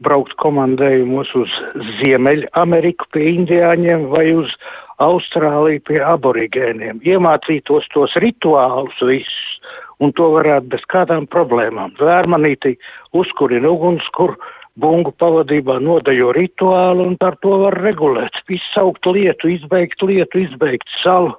braukt 0.06 0.36
komandējumos 0.38 1.32
uz 1.40 1.56
Ziemeļameriku 2.02 3.10
pie 3.16 3.26
indiāņiem 3.34 4.06
vai 4.14 4.28
uz 4.38 4.54
Austrāliju 5.02 5.82
pie 5.90 5.98
aborigēniem, 6.06 7.02
iemācītos 7.06 7.90
tos 7.94 8.14
rituālus 8.22 9.02
visus, 9.02 9.58
un 9.98 10.14
to 10.14 10.30
varētu 10.36 10.70
bez 10.74 10.86
kādām 10.94 11.26
problēmām. 11.34 11.98
Vērmanīti 11.98 12.76
uzkurina 13.18 13.74
uguns, 13.74 14.06
kur 14.14 14.38
bungu 14.78 15.14
pavadībā 15.18 15.80
nodaļo 15.82 16.32
rituālu, 16.38 17.10
un 17.10 17.18
par 17.20 17.38
to 17.42 17.56
var 17.64 17.78
regulēt. 17.82 18.38
Izsaukt 18.54 19.10
lietu, 19.10 19.52
izbeigt 19.56 20.04
lietu, 20.06 20.44
izbeigt 20.46 20.88
salu. 21.02 21.34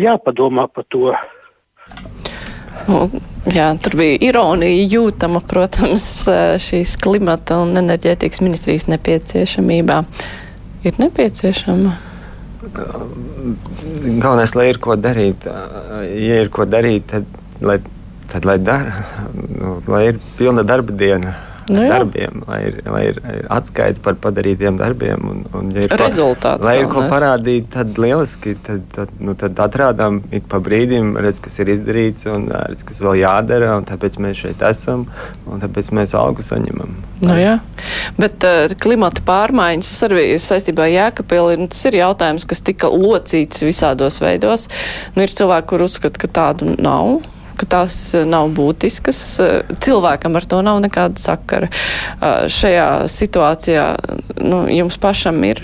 Jāpadomā 0.00 0.66
par 0.74 0.86
to. 0.90 1.12
Nu, 2.88 3.04
jā, 3.48 3.68
tur 3.80 3.94
bija 4.00 4.16
ironija 4.26 4.88
jūtama, 4.96 5.44
protams, 5.48 6.08
šīs 6.64 6.96
klimata 7.00 7.60
un 7.62 7.76
enerģētikas 7.80 8.42
ministrijas 8.44 8.88
nepieciešamībā. 8.90 10.02
Ir 10.84 10.98
nepieciešama. 11.00 11.94
Galvenais, 12.74 14.54
lai 14.56 14.68
ir 14.72 14.80
ko 14.82 14.96
darīt, 14.98 15.46
ja 15.46 16.42
ir 16.42 16.50
ko 16.52 16.66
darīt, 16.68 17.06
tad 17.12 17.28
lai, 17.64 17.78
tad, 18.32 18.48
lai, 18.48 18.58
dara, 18.58 19.04
nu, 19.32 19.78
lai 19.88 20.06
ir 20.10 20.22
pilna 20.38 20.64
darba 20.66 20.96
diena 20.96 21.36
nu, 21.70 21.82
jā. 21.84 21.90
darbiem, 21.92 22.42
lai 22.48 22.60
ir, 22.68 22.78
lai 22.90 23.02
ir 23.10 23.20
atskaita 23.52 24.02
par 24.04 24.18
padarītiem 24.22 24.78
darbiem. 24.80 25.24
Un, 25.30 25.42
un, 25.56 25.70
ja 25.74 25.86
ir 25.86 25.94
Rezultāts. 25.98 26.62
Ko, 26.62 26.68
lai 26.68 26.76
ir 26.82 26.88
ko 26.92 27.04
parādīt, 27.10 27.68
tad 27.74 27.98
lieliski. 28.00 28.56
Tad, 28.64 28.84
tad, 28.94 29.12
nu, 29.22 29.36
tad 29.38 29.58
atrādām 29.64 30.22
ik 30.34 30.48
pa 30.50 30.60
brīdim, 30.64 31.14
redz, 31.24 31.40
kas 31.44 31.58
ir 31.62 31.72
izdarīts 31.74 32.28
un 32.30 32.48
redz, 32.52 32.86
kas 32.86 33.00
vēl 33.04 33.20
jādara. 33.22 33.76
Tāpēc 33.88 34.18
mēs 34.22 34.44
šeit 34.44 34.64
esam 34.66 35.06
un 35.50 35.62
tāpēc 35.62 35.90
mēs 35.96 36.14
algu 36.18 36.44
saņemam. 36.46 36.96
Nu, 37.24 37.36
jā. 37.38 37.58
Bet 38.20 38.44
uh, 38.46 38.72
klimata 38.80 39.24
pārmaiņas 39.26 39.92
arī 40.08 40.26
saistībā 40.42 40.88
ar 40.88 40.94
Jēkabili, 40.94 41.60
nu, 41.62 41.68
tas 41.72 41.84
ir 41.88 42.00
jautājums, 42.00 42.48
kas 42.48 42.64
tika 42.64 42.90
locīts 42.92 43.64
visādos 43.64 44.20
veidos. 44.24 44.68
Nu, 45.14 45.24
ir 45.24 45.32
cilvēki, 45.34 45.70
kur 45.72 45.86
uzskata, 45.86 46.20
ka 46.20 46.32
tādu 46.42 46.74
nav 46.76 47.22
ka 47.58 47.68
tās 47.76 47.96
eh, 48.14 48.26
nav 48.28 48.50
būtiskas. 48.56 49.22
Eh, 49.42 49.72
cilvēkam 49.84 50.36
ar 50.38 50.46
to 50.50 50.60
nav 50.66 50.80
nekāda 50.84 51.20
sakara. 51.20 51.70
Eh, 51.70 52.44
šajā 52.52 52.88
situācijā 53.10 53.86
nu, 54.42 54.64
jums 54.72 54.98
pašam 55.00 55.40
ir 55.46 55.62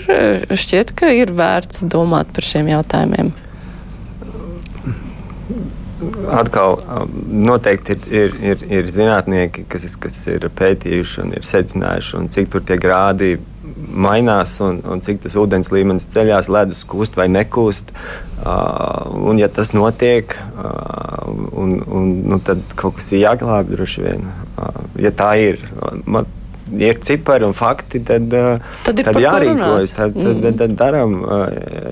šķiet, 0.51 0.95
ka 0.97 1.11
ir 1.15 1.33
vērts 1.35 1.85
domāt 1.91 2.31
par 2.35 2.47
šiem 2.47 2.71
jautājumiem. 2.71 3.33
Atkal 6.33 6.79
noteikti 7.29 7.93
ir, 7.93 8.05
ir, 8.09 8.31
ir, 8.41 8.63
ir 8.79 8.87
zinātnieki, 8.89 9.67
kas, 9.69 9.85
kas 10.01 10.15
ir 10.31 10.47
pētījuši 10.57 11.19
un 11.21 11.35
ir 11.37 11.45
secinājuši, 11.45 12.15
un 12.17 12.29
cik 12.33 12.49
tur 12.55 12.65
tie 12.65 12.79
grādi 12.81 13.35
mainās 13.81 14.57
un, 14.63 14.81
un 14.87 15.01
cik 15.03 15.23
tas 15.23 15.37
ūdens 15.39 15.71
līmenis 15.73 16.09
ceļās, 16.11 16.49
ledus 16.51 16.83
kūst 16.89 17.17
vai 17.19 17.27
nekūst. 17.31 17.93
Uh, 18.41 19.11
un, 19.29 19.37
ja 19.37 19.51
tas 19.53 19.69
notiek, 19.75 20.33
uh, 20.57 21.27
un, 21.29 21.75
un, 21.85 22.13
nu, 22.31 22.39
tad 22.41 22.63
kaut 22.79 22.97
kas 22.97 23.11
ir 23.13 23.27
jāglābj 23.27 23.75
droši 23.75 24.05
vien. 24.05 24.29
Uh, 24.55 24.81
ja 25.03 25.13
tā 25.13 25.35
ir. 25.41 25.61
Man, 26.05 26.25
ir 26.77 26.99
cipari 27.03 27.45
un 27.45 27.53
fakti, 27.57 28.01
tad, 28.07 28.31
tad, 28.85 29.03
tad 29.03 29.19
jārīkojas. 29.19 29.93
Tad, 29.97 30.17
tad, 30.17 30.41
tad, 30.45 30.57
tad 30.63 30.75
darām. 30.79 31.21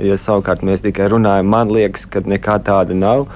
Ja 0.05 0.17
savukārt 0.19 0.63
mēs 0.65 0.85
tikai 0.85 1.09
runājam, 1.11 1.49
man 1.51 1.73
liekas, 1.73 2.07
ka 2.09 2.23
nekā 2.25 2.59
tāda 2.65 2.97
nav. 2.97 3.27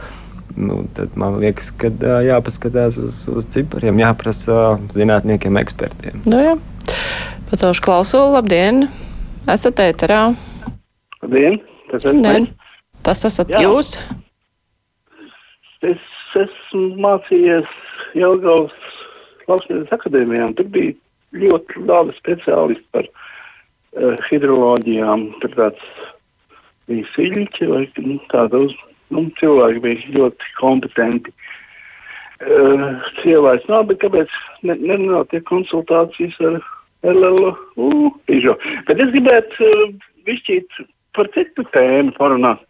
Nu, 0.53 0.83
tad 0.93 1.15
man 1.17 1.39
liekas, 1.41 1.71
ka 1.81 1.89
jāpaskatās 2.23 2.99
uz, 3.01 3.23
uz 3.29 3.47
cipariem, 3.53 3.97
jāprasa 4.03 4.77
zinātniekiem, 4.93 5.57
ekspertiem. 5.63 6.21
Nu, 6.29 6.41
jā. 6.45 6.57
Pacelšu 7.53 7.83
klausulu, 7.85 8.31
labdien! 8.33 8.87
Esat 9.53 9.77
ēterā? 9.83 10.31
Labdien! 11.21 11.59
Tas 11.91 12.07
esmu 12.07 12.23
Labdien. 12.23 12.47
Tas 13.05 13.21
esat 13.29 13.53
Jā. 13.53 13.61
jūs? 13.61 13.91
Es 15.85 16.01
esmu 16.41 16.97
mācījies 17.05 17.69
Jelgavas 18.17 18.73
Lauksaimniecības 19.45 19.93
akadēmijā, 19.99 20.49
un 20.49 20.57
tur 20.57 20.71
bija 20.73 20.97
ļoti 21.45 21.85
daudz 21.93 22.17
speciālisti 22.23 22.87
par 22.97 23.05
uh, 23.11 24.17
hidroloģijām. 24.31 25.29
Tur 25.45 25.57
tāds 25.61 25.87
bija 26.89 27.05
siļķi 27.13 27.69
vai 27.69 27.85
nu, 28.01 28.17
tāda 28.33 28.65
uz, 28.65 28.77
nu, 29.13 29.27
cilvēki 29.37 29.85
bija 29.85 30.13
ļoti 30.17 30.55
kompetenti. 30.57 31.37
Uh, 32.41 33.03
Cilvēks 33.21 33.69
nav, 33.69 33.91
bet 33.93 34.01
kāpēc 34.01 34.39
ne, 34.65 34.81
nenotiek 34.81 35.45
konsultācijas 35.53 36.41
ar 36.49 36.63
LLU. 37.03 38.11
Bet 38.87 39.01
es 39.03 39.11
gribētu 39.11 39.69
uh, 39.69 39.89
višķīt 40.27 40.83
par 41.17 41.29
citu 41.35 41.65
tēmu 41.75 42.15
parunāt. 42.17 42.63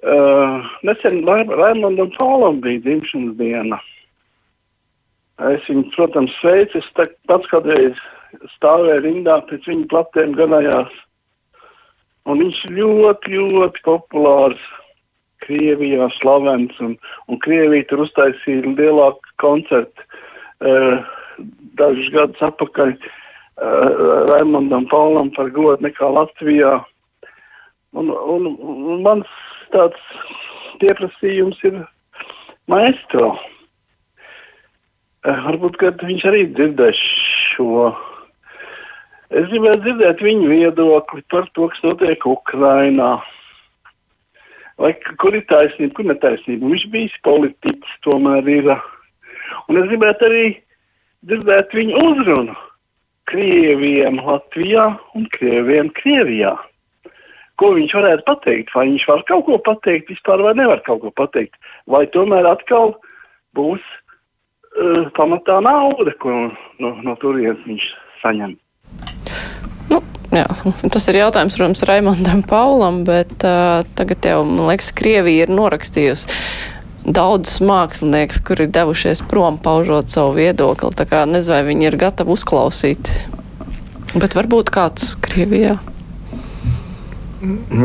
Uh, 0.00 0.64
nesen 0.86 1.20
Raimondam 1.26 2.12
Pālam 2.16 2.62
bija 2.64 2.80
dzimšanas 2.86 3.36
diena. 3.40 3.80
Es 5.50 5.64
viņu, 5.68 5.90
protams, 5.96 6.32
sveicu, 6.40 6.80
es 6.80 6.88
pats 7.28 7.48
kādreiz 7.52 7.96
stāvēju 8.56 9.04
rindā 9.04 9.38
pēc 9.48 9.68
viņa 9.68 9.86
platēm 9.92 10.34
ganājās. 10.38 10.92
Un 12.28 12.42
viņš 12.44 12.60
ļoti, 12.76 13.40
ļoti 13.56 13.84
populārs 13.86 14.66
Krievijā, 15.40 16.10
slavens, 16.18 16.76
un, 16.84 16.98
un 17.32 17.40
Krievija 17.40 17.86
tur 17.88 18.04
uztaisīja 18.04 18.74
lielāku 18.76 19.36
koncertu 19.40 20.04
uh, 20.04 21.00
dažus 21.80 22.12
gadus 22.12 22.44
atpakaļ. 22.50 22.92
Uh, 22.92 23.19
Raimondam 23.60 24.86
Paulam 24.88 25.30
par 25.36 25.50
godu 25.52 25.84
nekā 25.84 26.08
Latvijā. 26.08 26.78
Un, 27.92 28.08
un, 28.08 28.46
un 28.56 29.02
mans 29.04 29.32
tāds 29.74 30.00
pieprasījums 30.80 31.58
ir 31.68 31.82
maestro. 32.70 33.34
Uh, 35.20 35.36
varbūt, 35.48 35.76
kad 35.82 36.00
viņš 36.00 36.24
arī 36.30 36.46
dzirdēs 36.54 37.02
šo. 37.50 37.90
Es 39.28 39.44
gribētu 39.50 39.84
dzirdēt 39.84 40.24
viņu 40.24 40.48
viedokli 40.48 41.20
par 41.30 41.50
to, 41.52 41.68
kas 41.68 41.84
notiek 41.84 42.24
Ukrainā. 42.26 43.18
Vai 44.80 44.94
kur 45.20 45.36
ir 45.36 45.44
taisnība, 45.50 45.92
kur 45.98 46.08
netaisnība. 46.08 46.72
Viņš 46.72 46.88
bijis 46.94 47.20
politiķis, 47.28 48.00
tomēr 48.08 48.48
ir. 48.48 48.72
Un 49.68 49.82
es 49.82 49.92
gribētu 49.92 50.30
arī 50.30 50.44
dzirdēt 51.28 51.76
viņu 51.76 52.00
uzrunu 52.08 52.56
Krieviem 53.30 54.18
Latvijā 54.24 54.86
un 55.14 55.26
Krieviem 55.36 55.90
Krievijā. 55.96 56.56
Ko 57.60 57.74
viņš 57.76 57.94
varētu 57.98 58.24
pateikt? 58.26 58.72
Vai 58.74 58.86
viņš 58.88 59.06
var 59.10 59.24
kaut 59.28 59.44
ko 59.46 59.58
pateikt 59.64 60.10
vispār, 60.12 60.42
vai 60.44 60.54
nevar 60.58 60.80
kaut 60.86 61.02
ko 61.04 61.12
pateikt? 61.14 61.58
Vai 61.90 62.06
tomēr 62.14 62.48
atkal 62.48 62.94
būs 63.56 63.84
uh, 63.84 65.06
pamatā 65.18 65.60
nauda, 65.64 66.16
ko 66.22 66.48
no, 66.80 66.94
no 67.04 67.16
turienes 67.20 67.60
viņš 67.68 67.86
saņem? 68.24 68.56
Nu, 69.90 70.00
jā, 70.32 70.46
tas 70.94 71.08
ir 71.12 71.20
jautājums, 71.20 71.58
protams, 71.58 71.84
Raimondam 71.90 72.44
Paulam, 72.48 73.02
bet 73.08 73.36
uh, 73.44 73.84
tagad 73.98 74.24
jau, 74.32 74.42
man 74.48 74.70
liekas, 74.72 74.94
Krievija 74.96 75.46
ir 75.46 75.54
norakstījusi 75.54 76.40
daudzus 77.04 77.60
mākslinieks, 77.64 78.40
kuri 78.44 78.66
ir 78.66 78.74
devušies 78.74 79.22
prom, 79.30 79.58
paužot 79.62 80.12
savu 80.12 80.36
viedokli. 80.38 80.92
Tā 80.96 81.06
kā 81.08 81.24
nezinu, 81.28 81.56
vai 81.56 81.62
viņi 81.70 81.88
ir 81.88 81.98
gatavi 82.00 82.34
uzklausīt. 82.34 83.12
Bet 84.14 84.34
varbūt 84.34 84.72
kāds 84.74 85.14
Krievijā. 85.22 85.78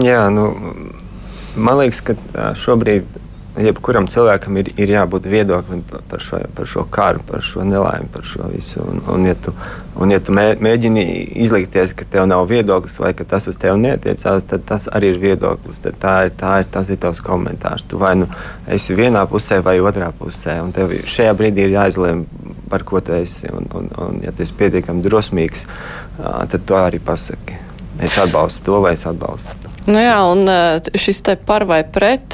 Jā, 0.04 0.24
nu, 0.34 0.50
man 1.56 1.80
liekas, 1.80 2.02
ka 2.04 2.18
šobrīd 2.60 3.08
jebkuram 3.62 4.08
cilvēkam 4.12 4.58
ir, 4.60 4.70
ir 4.80 4.92
jābūt 4.92 5.28
viedoklim 5.30 5.82
par 5.88 6.24
šo, 6.24 6.40
par 6.56 6.68
šo 6.70 6.84
karu, 6.92 7.24
par 7.28 7.44
šo 7.46 7.64
nelaimi, 7.68 8.10
par 8.12 8.26
šo 8.28 8.50
visu. 8.52 8.82
Un, 8.84 9.02
un, 9.12 9.26
ja 9.30 9.36
tu, 9.40 9.54
un, 10.02 10.12
ja 10.12 10.20
tu 10.24 10.36
mē, 10.36 10.46
mēģini 10.64 11.06
izlikties, 11.46 11.94
ka 11.98 12.08
tev 12.12 12.28
nav 12.30 12.46
viedoklis 12.52 12.98
vai 13.02 13.14
ka 13.18 13.28
tas 13.36 13.48
uz 13.52 13.60
tevi 13.62 13.80
neatiecās, 13.86 14.48
tad 14.50 14.66
tas 14.68 14.90
arī 14.92 15.14
ir 15.14 15.22
viedoklis. 15.24 15.82
Tad 15.86 16.00
tā 16.02 16.16
ir, 16.28 16.34
tā 16.40 16.58
ir, 16.64 16.70
tas 16.74 16.92
ir 16.92 17.00
tavs 17.02 17.24
komentārs. 17.26 17.86
Tu 17.88 18.00
vai 18.02 18.16
nu 18.20 18.30
esi 18.72 18.98
vienā 18.98 19.26
pusē 19.32 19.62
vai 19.66 19.78
otrā 19.84 20.12
pusē, 20.16 20.60
un 20.64 20.74
tev 20.76 20.92
šajā 21.16 21.36
brīdī 21.38 21.70
ir 21.70 21.78
jāizlemj, 21.78 22.26
par 22.72 22.84
ko 22.88 23.04
tu 23.04 23.16
esi. 23.16 23.48
Un, 23.54 23.70
un, 23.80 23.92
un 24.08 24.24
ja 24.26 24.36
tu 24.36 24.44
esi 24.46 24.58
pietiekami 24.58 25.06
drosmīgs, 25.06 25.68
tad 26.20 26.60
to 26.68 26.82
arī 26.82 27.00
pasaki. 27.04 27.62
Es 28.04 28.18
atbalstu 28.20 28.68
to, 28.68 28.82
vai 28.84 28.98
es 28.98 29.08
atbalstu. 29.08 29.65
Nu 29.86 30.02
jā, 30.02 30.18
un 30.32 30.50
šis 30.98 31.22
te 31.26 31.36
par 31.38 31.66
vai 31.70 31.82
pret 31.86 32.34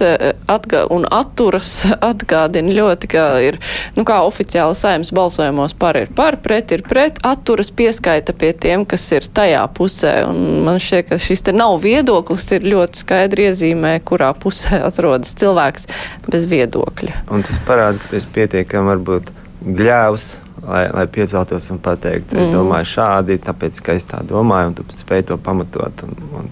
atgā, 0.52 0.86
un 0.94 1.04
atturas 1.12 1.72
atgādina 2.12 2.72
ļoti, 2.76 3.10
ka 3.12 3.26
ir, 3.44 3.60
nu 3.98 4.06
kā 4.08 4.22
oficiāli 4.28 4.78
saimnes 4.78 5.12
balsojumos 5.16 5.76
par 5.80 6.00
ir 6.00 6.12
par, 6.16 6.40
pret 6.44 6.72
ir 6.76 6.86
pret, 6.88 7.20
atturas 7.28 7.72
pieskaita 7.76 8.36
pie 8.38 8.54
tiem, 8.56 8.86
kas 8.88 9.08
ir 9.16 9.28
tajā 9.28 9.64
pusē. 9.76 10.14
Un 10.30 10.62
man 10.68 10.80
šķiet, 10.84 11.10
ka 11.12 11.20
šis 11.22 11.48
te 11.48 11.56
nav 11.56 11.78
viedoklis, 11.84 12.48
ir 12.56 12.68
ļoti 12.72 13.04
skaidri 13.04 13.50
iezīmē, 13.50 13.98
kurā 14.08 14.32
pusē 14.38 14.80
atrodas 14.90 15.36
cilvēks 15.42 15.90
bez 16.30 16.48
viedokļa. 16.52 17.26
Un 17.36 17.44
tas 17.48 17.60
parāda, 17.68 18.00
ka 18.00 18.16
tas 18.16 18.30
pietiekami 18.38 18.94
varbūt 18.96 19.36
gļēvs 19.62 20.32
lai, 20.68 20.86
lai 20.94 21.08
pieceltos 21.08 21.70
un 21.74 21.80
pateiktu, 21.82 22.38
es 22.38 22.48
mm. 22.48 22.56
domāju 22.56 22.90
šādi, 22.94 23.38
tāpēc, 23.42 23.80
ka 23.86 23.96
es 23.98 24.06
tā 24.10 24.22
domāju, 24.28 24.72
un 24.72 24.78
tu 24.78 24.86
spēj 25.02 25.28
to 25.32 25.38
pamatot. 25.42 26.04
Un, 26.06 26.16
un, 26.40 26.50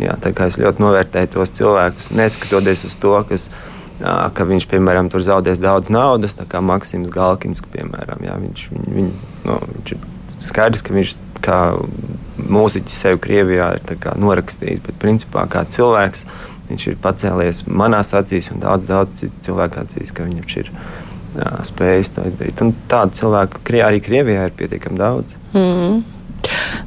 jā, 0.00 0.16
es 0.46 0.58
ļoti 0.60 0.82
novērtēju 0.82 1.32
tos 1.34 1.54
cilvēkus, 1.58 2.12
neskatoties 2.16 2.84
uz 2.88 2.96
to, 3.02 3.14
kas, 3.28 3.48
jā, 4.00 4.14
ka 4.36 4.46
viņš, 4.48 4.68
piemēram, 4.70 5.10
tur 5.12 5.24
zaudēs 5.24 5.62
daudz 5.62 5.92
naudas, 5.92 6.36
tā 6.38 6.46
kā 6.48 6.62
Maksims 6.64 7.12
Galkins, 7.12 7.62
piemēram, 7.74 8.24
jā, 8.26 8.38
viņš, 8.46 8.64
viņ, 8.72 8.88
viņ, 8.96 9.12
no, 9.48 9.58
viņš 9.74 9.94
ir 9.96 10.08
skaidrs, 10.42 10.82
ka 10.82 10.96
viņš 10.96 11.18
kā 11.42 11.58
mūziķis 12.52 13.02
sev 13.04 13.20
Krievijā 13.22 13.72
ir 13.76 13.84
norakstījis, 14.22 14.82
bet 14.86 14.98
principā 15.02 15.44
kā 15.50 15.64
cilvēks 15.68 16.24
viņš 16.70 16.86
ir 16.88 16.98
pacēlies 17.02 17.64
manās 17.66 18.12
acīs 18.16 18.50
un 18.52 18.62
daudz, 18.62 18.86
daudz 18.88 19.20
citu 19.20 19.48
cilvēku 19.48 19.82
acīs, 19.82 20.12
ka 20.14 20.26
viņš 20.26 20.56
ir 20.62 20.70
jā, 21.36 21.52
spējis 21.68 22.14
to 22.16 22.26
izdarīt. 22.30 22.64
Un 22.64 22.72
tādu 22.90 23.18
cilvēku 23.20 23.62
arī 23.84 24.00
Krievijā 24.04 24.48
ir 24.48 24.56
pietiekami 24.56 24.98
daudz. 24.98 25.36
Mm 25.52 25.60
-hmm. 25.60 26.02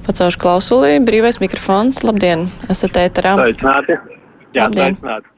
Pacaušu 0.05 0.41
klausulī, 0.41 0.97
brīvais 1.03 1.39
mikrofons. 1.41 2.03
Labdien, 2.05 2.47
esat 2.69 2.99
ēterā. 3.05 3.35
Sveicināti. 3.39 3.97
Jā, 4.55 4.69
sveicināti. 4.71 5.31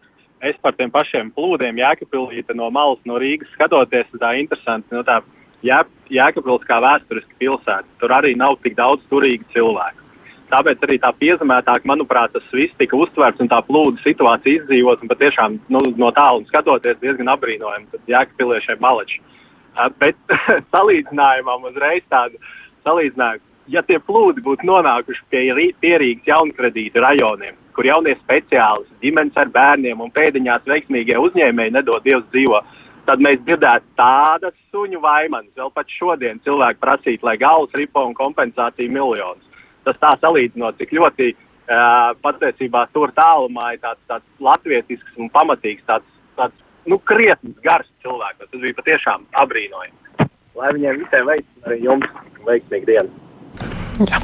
Es 0.46 0.58
par 0.62 0.76
tiem 0.78 0.92
pašiem 0.94 1.32
plūdiem 1.34 1.80
Jēkabpilīte 1.82 2.54
no 2.58 2.70
malas, 2.70 3.00
no 3.10 3.18
Rīgas 3.22 3.50
skatoties, 3.56 4.10
tā 4.22 4.36
interesanti. 4.38 4.94
Nu, 4.94 5.02
tā 5.08 5.22
Jē, 5.66 5.80
Jēkabpils 6.14 6.66
kā 6.70 6.78
vēsturiska 6.84 7.40
pilsēta, 7.42 7.88
tur 8.02 8.14
arī 8.14 8.36
nav 8.38 8.60
tik 8.62 8.76
daudz 8.78 9.02
turīgu 9.10 9.48
cilvēku. 9.56 10.04
Tāpēc 10.48 10.84
arī 10.86 10.96
tā 11.04 11.10
piezemētāk, 11.20 11.84
manuprāt, 11.90 12.32
tas 12.32 12.46
viss 12.56 12.76
tika 12.80 12.96
uztverts 12.96 13.42
un 13.44 13.50
tā 13.52 13.58
plūdu 13.68 14.00
situācija 14.04 14.62
izdzīvot. 14.62 15.02
Un 15.04 15.12
patiešām 15.12 15.58
nu, 15.74 15.82
no 16.00 16.12
tālu 16.16 16.46
skatoties, 16.48 17.02
diezgan 17.02 17.34
apbrīnojami. 17.34 17.90
Tad 17.92 18.14
jēkpiliešiem 18.14 18.80
maleči. 18.84 19.20
Bet 20.00 20.38
salīdzinājumam 20.76 21.68
uzreiz 21.68 22.06
tādu 22.14 22.40
salīdzinājumu. 22.88 23.44
Ja 23.68 23.84
tie 23.84 24.00
plūdi 24.00 24.44
būtu 24.46 24.68
nonākuši 24.68 25.26
pie 25.32 25.72
pierīgas 25.82 26.30
jaunkredītu 26.30 27.04
rajoniem, 27.04 27.56
kur 27.76 27.86
jaunie 27.86 28.16
speciālisti, 28.22 28.96
ģimenes 29.04 29.36
ar 29.36 29.52
bērniem 29.52 30.02
un 30.02 30.14
pēdiņās 30.16 30.68
veiksmīgie 30.70 31.18
uzņēmēji 31.20 31.76
nedod 31.76 32.06
Dievs 32.06 32.30
dzīvo, 32.32 32.62
tad 33.08 33.24
mēs 33.24 33.42
dzirdētu 33.44 33.92
tādas 34.00 34.56
suņu 34.72 35.02
vaimanas. 35.04 35.52
Vēl 35.56 35.74
pat 35.76 35.92
šodien 35.92 36.40
cilvēki 36.48 36.84
prasītu, 36.84 37.28
lai 37.28 37.36
galvas 37.42 37.76
ripo 37.76 38.06
un 38.08 38.16
kompensāciju 38.16 38.92
miljonus 38.92 39.44
tas 39.88 40.00
tā 40.04 40.13
salīdzinot, 40.22 40.78
cik 40.82 40.94
ļoti 40.98 41.30
uh, 41.34 42.12
patiesībā 42.24 42.88
tur 42.96 43.13
tālumā 43.18 43.74
ir 43.76 43.84
tāds, 43.84 44.02
tāds 44.12 44.44
latvietisks 44.44 45.22
un 45.22 45.32
pamatīgs, 45.36 45.86
tāds, 45.88 46.08
tāds 46.39 46.58
nu, 46.89 47.00
krietns, 47.12 47.56
gars 47.63 47.88
cilvēks. 48.04 48.44
Tas 48.44 48.63
bija 48.63 48.80
patiešām 48.82 49.28
apbrīnojami. 49.44 50.28
Lai 50.58 50.74
viņiem 50.74 51.02
visiem 51.04 51.30
veicas 51.30 51.70
arī 51.70 51.80
jums 51.86 52.20
veiksmīgu 52.48 52.89
dienu. 52.89 53.27
Jā. 53.98 54.22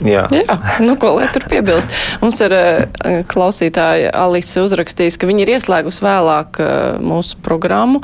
Jā. 0.00 0.22
Jā, 0.32 0.54
nu, 0.80 0.94
ko 1.00 1.12
lai 1.18 1.26
tur 1.32 1.44
piebilst. 1.50 1.92
Mums 2.22 2.38
ir 2.40 2.54
uh, 2.56 3.20
klausītāja 3.28 4.12
Alise 4.16 4.62
uzrakstījis, 4.64 5.18
ka 5.20 5.28
viņi 5.28 5.44
ir 5.44 5.52
ieslēgus 5.58 6.00
vēlāk 6.04 6.60
uh, 6.62 6.70
mūsu 7.04 7.36
programmu. 7.44 8.00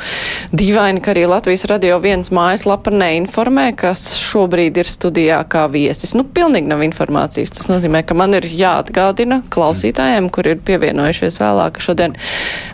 Dīvaini, 0.53 1.01
ka 1.05 1.15
arī 1.15 1.25
Latvijas 1.31 1.65
radio 1.71 1.97
viens 2.05 2.29
mājaslapa 2.35 2.93
neinformē, 2.93 3.71
kas 3.81 4.11
šobrīd 4.21 4.83
ir 4.83 4.93
studijā 4.93 5.41
kā 5.49 5.65
viesis. 5.73 6.13
Nu, 6.19 6.27
pilnīgi 6.29 6.69
nav 6.69 6.85
informācijas. 6.85 7.55
Tas 7.57 7.73
nozīmē, 7.73 8.05
ka 8.05 8.17
man 8.19 8.37
ir 8.37 8.49
jāatgādina 8.51 9.41
klausītājiem, 9.53 10.29
kur 10.35 10.53
ir 10.53 10.61
pievienojušies 10.69 11.41
vēlāk, 11.41 11.79
ka 11.79 11.89
šodien 11.89 12.19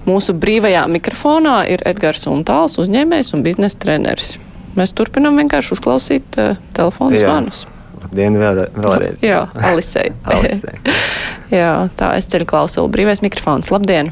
mūsu 0.09 0.35
brīvajā 0.35 0.89
mikrofonā 0.91 1.63
ir 1.71 1.87
Edgars 1.87 2.27
Untāls, 2.31 2.81
uzņēmējs 2.83 3.37
un 3.37 3.47
biznesa 3.47 3.87
treneris. 3.87 4.35
Mēs 4.79 4.95
turpinām 4.97 5.37
vienkārši 5.37 5.75
uzklausīt 5.77 6.39
uh, 6.41 6.57
telefonu 6.77 7.19
zvanus. 7.21 7.67
Labdien, 8.03 8.37
vēl, 8.41 8.63
vēlreiz. 8.73 9.23
Jā, 9.25 9.45
Alisei. 9.69 10.13
Alisei. 10.33 10.79
Jā, 11.61 11.73
tā 11.99 12.15
es 12.17 12.29
ceļu 12.33 12.49
klausulu. 12.49 12.91
Brīvais 12.93 13.21
mikrofons. 13.25 13.71
Labdien! 13.75 14.11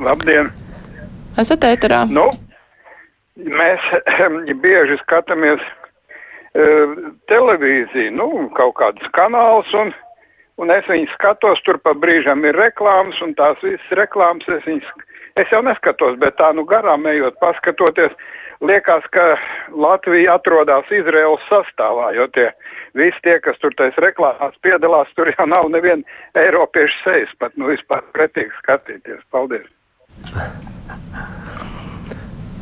Labdien! 0.00 0.50
Esat 1.38 1.66
ēterā? 1.68 2.02
Nu, 2.10 2.30
mēs 3.36 3.84
bieži 4.62 4.96
skatāmies 5.02 5.62
uh, 5.62 6.96
televīziju, 7.30 8.14
nu, 8.16 8.48
kaut 8.56 8.78
kādus 8.80 9.12
kanālus, 9.14 9.70
un, 9.76 9.92
un 10.58 10.72
es 10.74 10.88
viņus 10.90 11.12
skatos, 11.18 11.62
tur 11.68 11.78
pa 11.84 11.92
brīžam 11.92 12.42
ir 12.48 12.58
reklāmas, 12.58 13.20
un 13.22 13.36
tās 13.38 13.60
visas 13.62 13.94
reklāmas 14.00 14.48
es 14.56 14.66
viņas, 14.66 14.90
es 15.44 15.54
jau 15.54 15.62
neskatos, 15.66 16.18
bet 16.24 16.40
tā 16.40 16.50
nu 16.56 16.66
garām 16.66 17.06
ejot, 17.06 17.38
paskatoties, 17.44 18.16
liekas, 18.60 19.04
ka 19.14 19.36
Latvija 19.72 20.34
atrodas 20.38 20.90
Izraels 20.94 21.44
sastāvā, 21.50 22.10
jo 22.16 22.26
tie 22.34 22.48
visi 22.98 23.20
tie, 23.22 23.38
kas 23.44 23.58
tur 23.62 23.74
tais 23.78 23.96
reklāmās 24.02 24.56
piedalās, 24.64 25.10
tur 25.16 25.30
jau 25.32 25.46
nav 25.46 25.70
neviena 25.72 26.02
eiropiešu 26.38 27.02
sejas, 27.04 27.34
pat 27.38 27.56
nu 27.56 27.70
vispār 27.70 28.04
pretīgi 28.16 28.54
skatīties. 28.62 29.22
Paldies! 29.30 29.68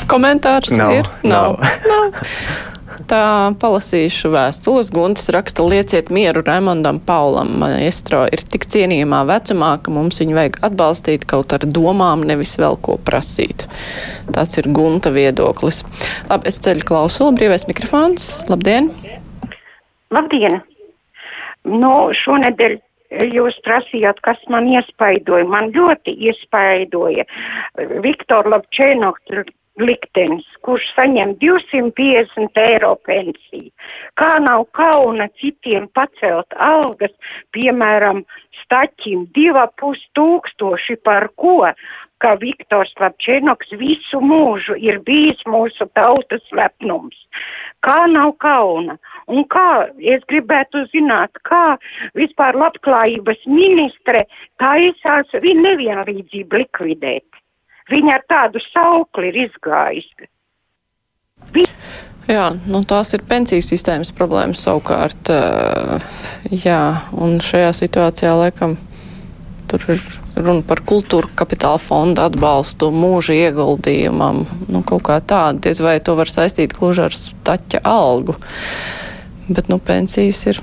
Komentārs 0.06 0.70
Nav, 0.76 0.92
ir? 0.94 1.08
nav. 1.26 1.56
nav. 1.88 2.12
Tā 3.06 3.54
palasīšu 3.62 4.32
vēstules. 4.34 4.88
Guntis 4.90 5.28
raksta, 5.30 5.62
lieciet 5.62 6.08
mieru 6.10 6.40
Raimondam 6.42 6.98
Paulam. 7.06 7.52
Maestro 7.60 8.24
ir 8.26 8.40
tik 8.42 8.64
cienījumā 8.66 9.20
vecumā, 9.28 9.76
ka 9.78 9.92
mums 9.94 10.18
viņu 10.18 10.34
vajag 10.34 10.58
atbalstīt 10.66 11.26
kaut 11.30 11.54
ar 11.54 11.62
domām, 11.62 12.24
nevis 12.26 12.56
vēl 12.58 12.74
ko 12.82 12.96
prasīt. 13.06 13.68
Tas 14.34 14.58
ir 14.58 14.66
Gunta 14.74 15.12
viedoklis. 15.14 15.84
Labi, 16.26 16.50
es 16.50 16.58
ceļu 16.64 16.82
klausulu, 16.88 17.36
brīvais 17.38 17.68
mikrofons. 17.70 18.26
Labdien! 18.50 18.90
Labdien! 20.10 20.58
Nu, 21.66 21.92
šonedēļ 22.24 22.74
jūs 23.36 23.60
prasījāt, 23.62 24.18
kas 24.26 24.42
man 24.50 24.66
iespaidoja. 24.72 25.46
Man 25.46 25.70
ļoti 25.74 26.14
iespaidoja 26.26 27.26
Viktor 28.02 28.50
Labčēnoks 28.50 29.54
liktenis, 29.80 30.46
kurš 30.64 30.86
saņem 30.96 31.34
250 31.42 32.60
eiro 32.62 32.94
pensiju. 33.06 33.70
Kā 34.20 34.36
nav 34.42 34.66
kauna 34.76 35.28
citiem 35.40 35.88
pacelt 35.96 36.56
algas, 36.56 37.12
piemēram, 37.56 38.24
staķim 38.62 39.26
diva 39.36 39.66
pus 39.80 40.00
tūkstoši 40.16 40.98
par 41.04 41.28
ko, 41.36 41.58
ka 42.24 42.32
Viktors 42.40 42.94
Lapčenoks 43.00 43.72
visu 43.76 44.20
mūžu 44.24 44.76
ir 44.80 45.02
bijis 45.04 45.42
mūsu 45.48 45.88
tautas 45.98 46.44
lepnums. 46.56 47.18
Kā 47.84 47.98
nav 48.10 48.32
kauna? 48.42 48.96
Un 49.28 49.44
kā, 49.52 49.68
es 50.00 50.24
gribētu 50.30 50.86
zināt, 50.94 51.36
kā 51.44 51.76
vispār 52.16 52.56
labklājības 52.56 53.44
ministre 53.50 54.24
taisās 54.62 55.36
nevienlīdzību 55.44 56.64
likvidēt. 56.64 57.26
Viņa 57.92 58.16
ar 58.16 58.24
tādu 58.26 58.62
saukli 58.72 59.30
ir 59.30 59.40
izgājusi. 59.46 60.28
Vi... 61.54 61.66
Jā, 62.26 62.48
nu 62.66 62.80
tās 62.82 63.12
ir 63.14 63.22
pensiju 63.28 63.62
sistēmas 63.62 64.10
problēmas 64.16 64.64
savukārt. 64.66 65.30
Jā, 66.50 66.80
un 67.14 67.38
šajā 67.44 67.70
situācijā 67.78 68.32
laikam 68.34 68.74
tur 69.70 69.84
ir 69.94 70.02
runa 70.36 70.62
par 70.66 70.82
kultūra 70.86 71.30
kapitāla 71.38 71.78
fonda 71.80 72.26
atbalstu 72.26 72.90
mūža 72.94 73.36
ieguldījumam. 73.46 74.42
Nu, 74.66 74.82
kaut 74.86 75.06
kā 75.06 75.20
tāda, 75.22 75.62
diez 75.68 75.80
vai 75.82 75.96
to 76.02 76.16
var 76.18 76.30
saistīt 76.30 76.74
gluži 76.76 77.06
ar 77.06 77.14
staķa 77.14 77.82
algu. 77.86 78.36
Bet, 79.46 79.70
nu, 79.70 79.78
pensijas 79.78 80.42
ir. 80.50 80.60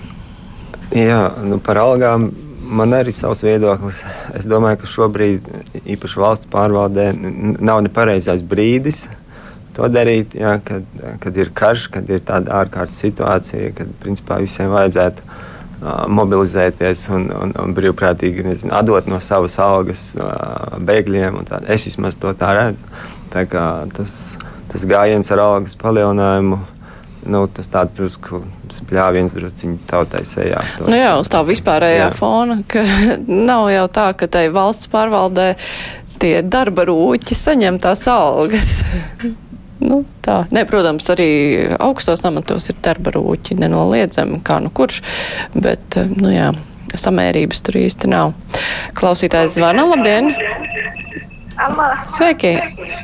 Jā, 0.93 1.25
nu 1.47 1.57
par 1.63 1.79
algām 1.81 2.33
man 2.73 2.95
arī 2.97 3.13
ir 3.13 3.17
savs 3.17 3.43
viedoklis. 3.45 4.01
Es 4.37 4.47
domāju, 4.49 4.81
ka 4.81 4.89
šobrīd, 4.89 5.49
īpaši 5.95 6.21
valsts 6.21 6.49
pārvaldē, 6.51 7.11
nav 7.61 7.83
nepareizais 7.85 8.43
brīdis 8.45 9.05
to 9.73 9.89
darīt. 9.89 10.35
Jā, 10.37 10.57
kad, 10.65 10.85
kad 11.23 11.39
ir 11.39 11.51
karš, 11.55 11.87
kad 11.93 12.09
ir 12.09 12.23
tāda 12.25 12.53
ārkārtas 12.61 13.01
situācija, 13.03 13.73
kad 13.77 13.93
principā 14.03 14.39
visiem 14.43 14.73
vajadzētu 14.73 15.25
uh, 15.25 16.05
mobilizēties 16.13 17.07
un, 17.13 17.29
un, 17.33 17.55
un 17.63 17.75
brīvprātīgi 17.77 18.45
nezinu, 18.47 18.73
atdot 18.77 19.09
no 19.11 19.21
savas 19.23 19.57
algas 19.61 20.11
uh, 20.17 20.77
bēgļiem. 20.83 21.41
Es 21.73 21.87
vismaz 21.89 22.19
to 22.19 22.33
tā 22.37 22.53
redzu. 22.59 22.89
Tā 23.33 23.47
tas, 23.97 24.19
tas 24.69 24.85
gājiens 24.89 25.31
ar 25.33 25.41
algas 25.41 25.77
palielinājumu 25.79 26.61
nu, 27.25 27.43
tas 27.51 27.69
tāds 27.71 27.95
drusku 27.97 28.41
spļāviens 28.73 29.35
drusciņu 29.35 29.79
tautai 29.89 30.23
sejā. 30.27 30.61
Nu 30.87 30.97
jā, 30.97 31.13
uz 31.21 31.29
tā 31.31 31.43
vispārējā 31.47 32.07
jā. 32.07 32.11
fona, 32.17 32.59
ka 32.67 32.83
nav 33.49 33.69
jau 33.73 33.85
tā, 33.93 34.09
ka 34.17 34.29
tai 34.31 34.47
valsts 34.53 34.89
pārvaldē 34.91 35.53
tie 36.23 36.37
darba 36.45 36.87
rūķi 36.87 37.37
saņem 37.37 37.79
tās 37.83 38.05
algas. 38.11 38.81
nu, 39.89 40.03
tā. 40.25 40.43
Ne, 40.55 40.65
protams, 40.69 41.09
arī 41.13 41.29
augstos 41.79 42.23
amatos 42.27 42.69
ir 42.71 42.79
darba 42.83 43.15
rūķi, 43.15 43.59
nenoliedzami, 43.63 44.41
kā 44.45 44.59
nu 44.63 44.71
kurš, 44.73 45.01
bet, 45.55 45.99
nu 46.15 46.31
jā, 46.33 46.53
samērības 46.93 47.63
tur 47.65 47.79
īsti 47.83 48.11
nav. 48.11 48.35
Klausītājs 48.97 49.57
zvana, 49.57 49.87
labdien! 49.89 50.33
Sveiki! 52.09 52.55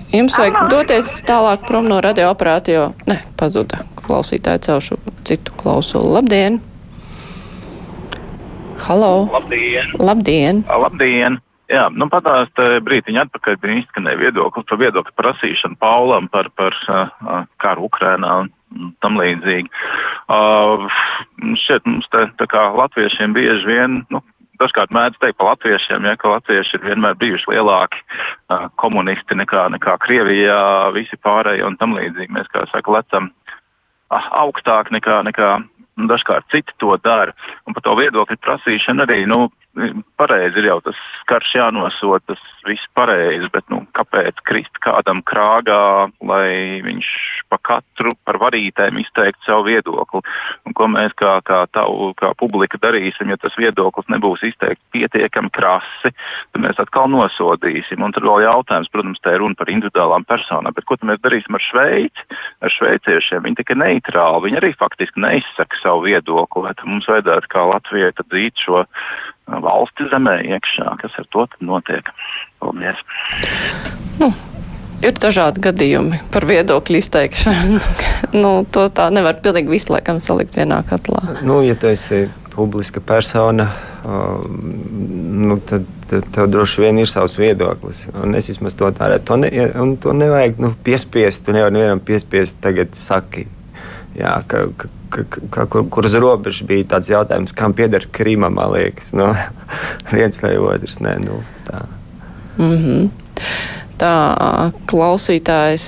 Jums 0.10 0.36
vajag 0.40 0.58
doties 0.72 1.12
tālāk 1.28 1.68
prom 1.70 1.86
no 1.90 2.00
radioaparāta, 2.02 2.74
jo, 2.74 2.90
ne, 3.10 3.22
pazuda 3.38 3.84
klausītāju 4.10 4.66
celšu 4.66 4.98
citu 5.28 5.54
klausulu. 5.60 6.16
Labdien! 6.18 6.60
Halo! 8.88 9.30
Labdien! 9.34 9.94
Labdien! 10.00 10.66
Labdien. 10.66 11.38
Jā, 11.70 11.84
nu 11.94 12.08
patāst 12.10 12.58
brītiņu 12.58 13.20
atpakaļ 13.28 13.60
bija 13.62 13.82
izskanēja 13.84 14.18
viedoklis 14.24 14.66
par 14.66 14.80
viedokļu 14.82 15.14
prasīšanu 15.20 15.78
Paulam 15.78 16.30
par, 16.34 16.50
par 16.58 16.74
uh, 16.90 17.44
karu 17.62 17.86
Ukrainā 17.86 18.32
un 18.42 18.90
tam 19.06 19.20
līdzīgi. 19.22 19.70
Uh, 20.34 20.90
šeit 21.62 21.86
mums 21.86 22.10
te, 22.10 22.26
tā 22.42 22.50
kā 22.50 22.64
latviešiem 22.74 23.38
bieži 23.38 23.70
vien, 23.70 24.02
nu, 24.10 24.24
dažkārt 24.62 24.90
mēdz 24.96 25.22
teikt 25.22 25.38
par 25.38 25.52
latviešiem, 25.54 26.10
ja, 26.10 26.16
ka 26.18 26.34
latvieši 26.34 26.80
ir 26.80 26.88
vienmēr 26.88 27.20
bijuši 27.22 27.54
lielāki 27.54 28.02
uh, 28.02 28.66
komunisti 28.82 29.38
nekā, 29.38 29.68
nekā 29.78 30.00
Krievijā, 30.08 30.60
visi 30.98 31.22
pārējie 31.22 31.68
un 31.70 31.78
tam 31.78 31.94
līdzīgi. 32.00 32.34
Mēs, 32.34 32.50
kā 32.50 32.66
saka, 32.74 32.98
lecam 32.98 33.30
augstāk 34.10 34.92
nekā, 34.92 35.22
nekā 35.28 35.50
dažkārt 36.10 36.48
citi 36.52 36.74
to 36.80 36.96
dara. 37.04 37.34
Un 37.68 37.76
par 37.76 37.86
to 37.86 37.96
viedokļu 38.00 38.40
prasīšanu 38.46 39.06
arī, 39.06 39.26
nu, 39.30 39.50
pareizi 40.20 40.60
ir 40.60 40.70
jau 40.70 40.80
tas 40.84 40.98
karš 41.30 41.52
jānosot, 41.56 42.24
tas 42.28 42.42
viss 42.68 42.90
pareizi, 42.98 43.48
bet, 43.54 43.66
nu, 43.72 43.84
kāpēc 43.96 44.42
krist 44.48 44.80
kādam 44.84 45.22
krāgā, 45.28 46.10
lai 46.26 46.82
viņš 46.86 47.10
pa 47.50 47.60
katru 47.66 48.14
par 48.28 48.40
varītēm 48.42 49.00
izteikt 49.02 49.40
savu 49.46 49.68
viedokli? 49.70 50.22
Un 50.68 50.76
ko 50.78 50.90
mēs 50.92 51.14
kā, 51.20 51.38
kā, 51.46 51.62
tavu, 51.76 52.12
kā 52.20 52.34
publika 52.40 52.82
darīsim, 52.82 53.32
ja 53.32 53.38
tas 53.42 53.56
viedoklis 53.60 54.10
nebūs 54.12 54.44
izteikti 54.50 54.98
pietiekami 54.98 55.54
krasi, 55.56 56.12
tad 56.12 56.66
mēs 56.66 56.82
atkal 56.82 57.10
nosodīsim. 57.14 58.04
Un 58.04 58.16
tad 58.16 58.26
vēl 58.28 58.46
jautājums, 58.48 58.92
protams, 58.94 59.22
tā 59.24 59.38
ir 59.38 59.44
runa 59.46 59.58
par 59.60 59.72
individuālām 59.72 60.28
personām, 60.30 60.74
bet 60.76 60.90
ko 60.90 61.00
tad 61.00 61.12
mēs 61.14 61.24
darīsim 61.26 61.58
ar 61.58 61.66
Šveici, 61.70 62.28
ar 62.66 62.74
šveiciešiem? 62.76 63.46
Viņi 63.46 63.62
tikai 63.62 63.80
neitrāli, 63.80 64.48
viņi 64.48 64.62
arī 64.62 64.74
faktiski 64.78 65.22
neizsaka 65.24 65.84
savu 65.84 66.08
viedokli, 66.10 66.74
tad 66.74 66.88
mums 66.90 67.10
vajadzētu 67.10 67.54
kā 67.54 67.68
Latvijai 67.70 68.14
tad 68.18 68.34
dzīt 68.34 68.66
šo 68.66 68.86
valsti 69.64 70.10
zemē 70.12 70.40
iekšā, 70.56 70.94
kas 71.02 71.18
ar 71.22 71.28
to 71.34 71.48
notiek. 71.66 72.12
Paldies! 72.60 73.02
Nu, 74.20 74.32
ir 75.06 75.16
dažādi 75.20 75.64
gadījumi 75.64 76.22
par 76.34 76.48
viedokļu 76.50 77.02
izteikšanu. 77.02 77.80
nu, 78.42 78.54
to 78.72 78.88
tā 78.94 79.10
nevar 79.14 79.40
pilnīgi 79.44 79.72
visu 79.72 79.96
laikam 79.96 80.22
salikt 80.24 80.60
vienā 80.60 80.82
katlā. 80.90 81.40
Nu, 81.42 81.62
ja 81.66 81.78
tu 81.80 81.92
esi 81.92 82.28
publiska 82.54 83.02
persona, 83.06 83.70
nu, 85.32 85.60
tad, 85.70 85.86
tev 86.10 86.50
droši 86.52 86.84
vien 86.84 87.00
ir 87.00 87.10
savs 87.12 87.38
viedoklis. 87.40 88.04
Un 88.24 88.36
es 88.36 88.50
vismaz 88.52 88.76
to 88.80 88.90
tā 88.96 89.12
redzu. 89.14 89.28
To, 89.30 89.40
ne, 89.44 89.52
to 90.02 90.16
nevajag 90.16 90.60
nu, 90.60 90.74
piespiest. 90.84 91.46
Tu 91.46 91.56
nevari 91.56 91.78
nevienam 91.78 92.04
piespiest 92.04 92.60
tagad 92.64 92.96
saki. 92.98 93.48
Jā, 94.18 94.40
ka, 94.50 94.66
ka, 95.14 95.24
ka, 95.54 95.66
kur, 95.70 95.86
kur 95.94 96.08
uz 96.10 96.16
robežas 96.18 96.66
bija 96.68 96.88
tāds 96.96 97.12
jautājums, 97.12 97.54
kam 97.56 97.76
pieder 97.78 98.08
Krīma, 98.12 98.50
man 98.54 98.74
liekas, 98.74 99.14
nu, 99.18 99.30
viens 100.16 100.42
vai 100.42 100.56
otrs. 100.58 100.98
Nē, 101.04 101.18
nu, 101.26 101.44
tā. 101.68 101.86
Mm 102.58 102.78
-hmm. 102.78 103.10
Tā 104.00 104.72
klausītājs, 104.88 105.86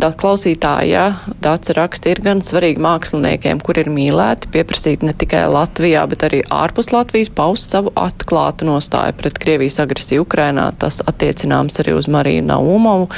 tā 0.00 0.10
klausītāja 0.20 1.04
Dāca 1.40 1.76
raksta 1.78 2.12
ir 2.12 2.20
gan 2.24 2.42
svarīgi 2.44 2.82
māksliniekiem, 2.84 3.62
kur 3.64 3.80
ir 3.80 3.88
mīlēti, 3.92 4.50
pieprasīt 4.52 5.06
ne 5.06 5.14
tikai 5.16 5.46
Latvijā, 5.48 6.04
bet 6.10 6.26
arī 6.28 6.42
ārpus 6.52 6.92
Latvijas 6.92 7.32
paust 7.32 7.72
savu 7.72 7.94
atklātu 7.96 8.68
nostāju 8.68 9.16
pret 9.16 9.40
Krievijas 9.40 9.80
agresiju 9.80 10.26
Ukrainā. 10.26 10.68
Tas 10.76 11.00
attiecināms 11.00 11.80
arī 11.80 11.96
uz 11.96 12.10
Mariju 12.12 12.44
Naumovu 12.50 13.08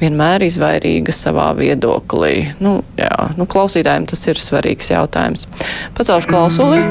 vienmēr 0.00 0.46
izvairīga 0.48 1.12
savā 1.12 1.50
viedoklī. 1.58 2.34
Nu, 2.64 2.78
jā, 2.96 3.30
nu, 3.36 3.44
klausītājiem 3.44 4.08
tas 4.08 4.24
ir 4.32 4.40
svarīgs 4.40 4.94
jautājums. 4.94 5.48
Pacelšu 5.98 6.32
klausuli, 6.32 6.84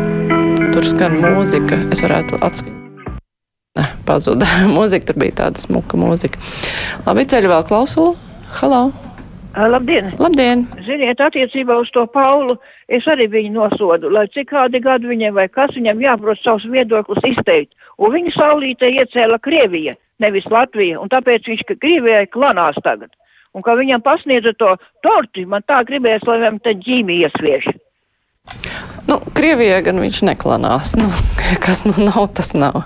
tur 0.75 0.85
skan 0.85 1.17
mūzika, 1.23 1.87
es 1.89 2.05
varētu 2.05 2.43
atskaņot. 2.43 2.78
Ne, 3.79 3.85
pazuda. 4.05 4.47
mūzika 4.77 5.11
tur 5.11 5.19
bija 5.23 5.37
tāda 5.43 5.61
smuka 5.61 5.99
mūzika. 5.99 6.41
Labi, 7.07 7.27
ceļu 7.31 7.53
vēl 7.53 7.69
klausulu. 7.69 8.17
Halo! 8.59 8.89
Labdien! 9.57 10.11
Labdien! 10.21 10.67
Ziniet, 10.85 11.19
attiecībā 11.25 11.79
uz 11.81 11.89
to 11.91 12.03
Paulu, 12.13 12.59
es 12.91 13.05
arī 13.09 13.25
viņu 13.31 13.55
nosodu, 13.55 14.11
lai 14.13 14.27
cik 14.33 14.51
kādi 14.51 14.81
gadi 14.83 15.09
viņam 15.09 15.33
vai 15.35 15.47
kas 15.49 15.73
viņam 15.75 16.03
jāprot 16.03 16.39
savus 16.43 16.67
viedokļus 16.69 17.25
izteikt. 17.31 17.73
Un 17.97 18.13
viņu 18.13 18.35
saulītē 18.35 18.91
iecēla 19.01 19.39
Krievija 19.43 19.95
nevis 20.21 20.45
Latvija, 20.53 20.99
un 21.01 21.09
tāpēc 21.11 21.49
viņš 21.49 21.65
Krievijai 21.71 22.27
klanās 22.31 22.77
tagad. 22.85 23.11
Un 23.57 23.65
ka 23.65 23.73
viņam 23.79 24.03
pasniedza 24.05 24.53
to 24.59 24.75
torti, 25.03 25.47
man 25.49 25.65
tā 25.65 25.81
gribēs, 25.87 26.25
lai 26.29 26.37
viņam 26.43 26.59
te 26.63 26.75
ģīmi 26.85 27.21
iesviež. 27.25 27.71
Nu, 29.09 29.17
Krievijai 29.35 29.81
gan 29.85 29.99
viņš 30.03 30.21
neklanās, 30.29 30.93
nu, 30.99 31.09
kas 31.65 31.83
nu 31.89 31.95
nav, 32.05 32.29
tas 32.37 32.53
nav. 32.53 32.83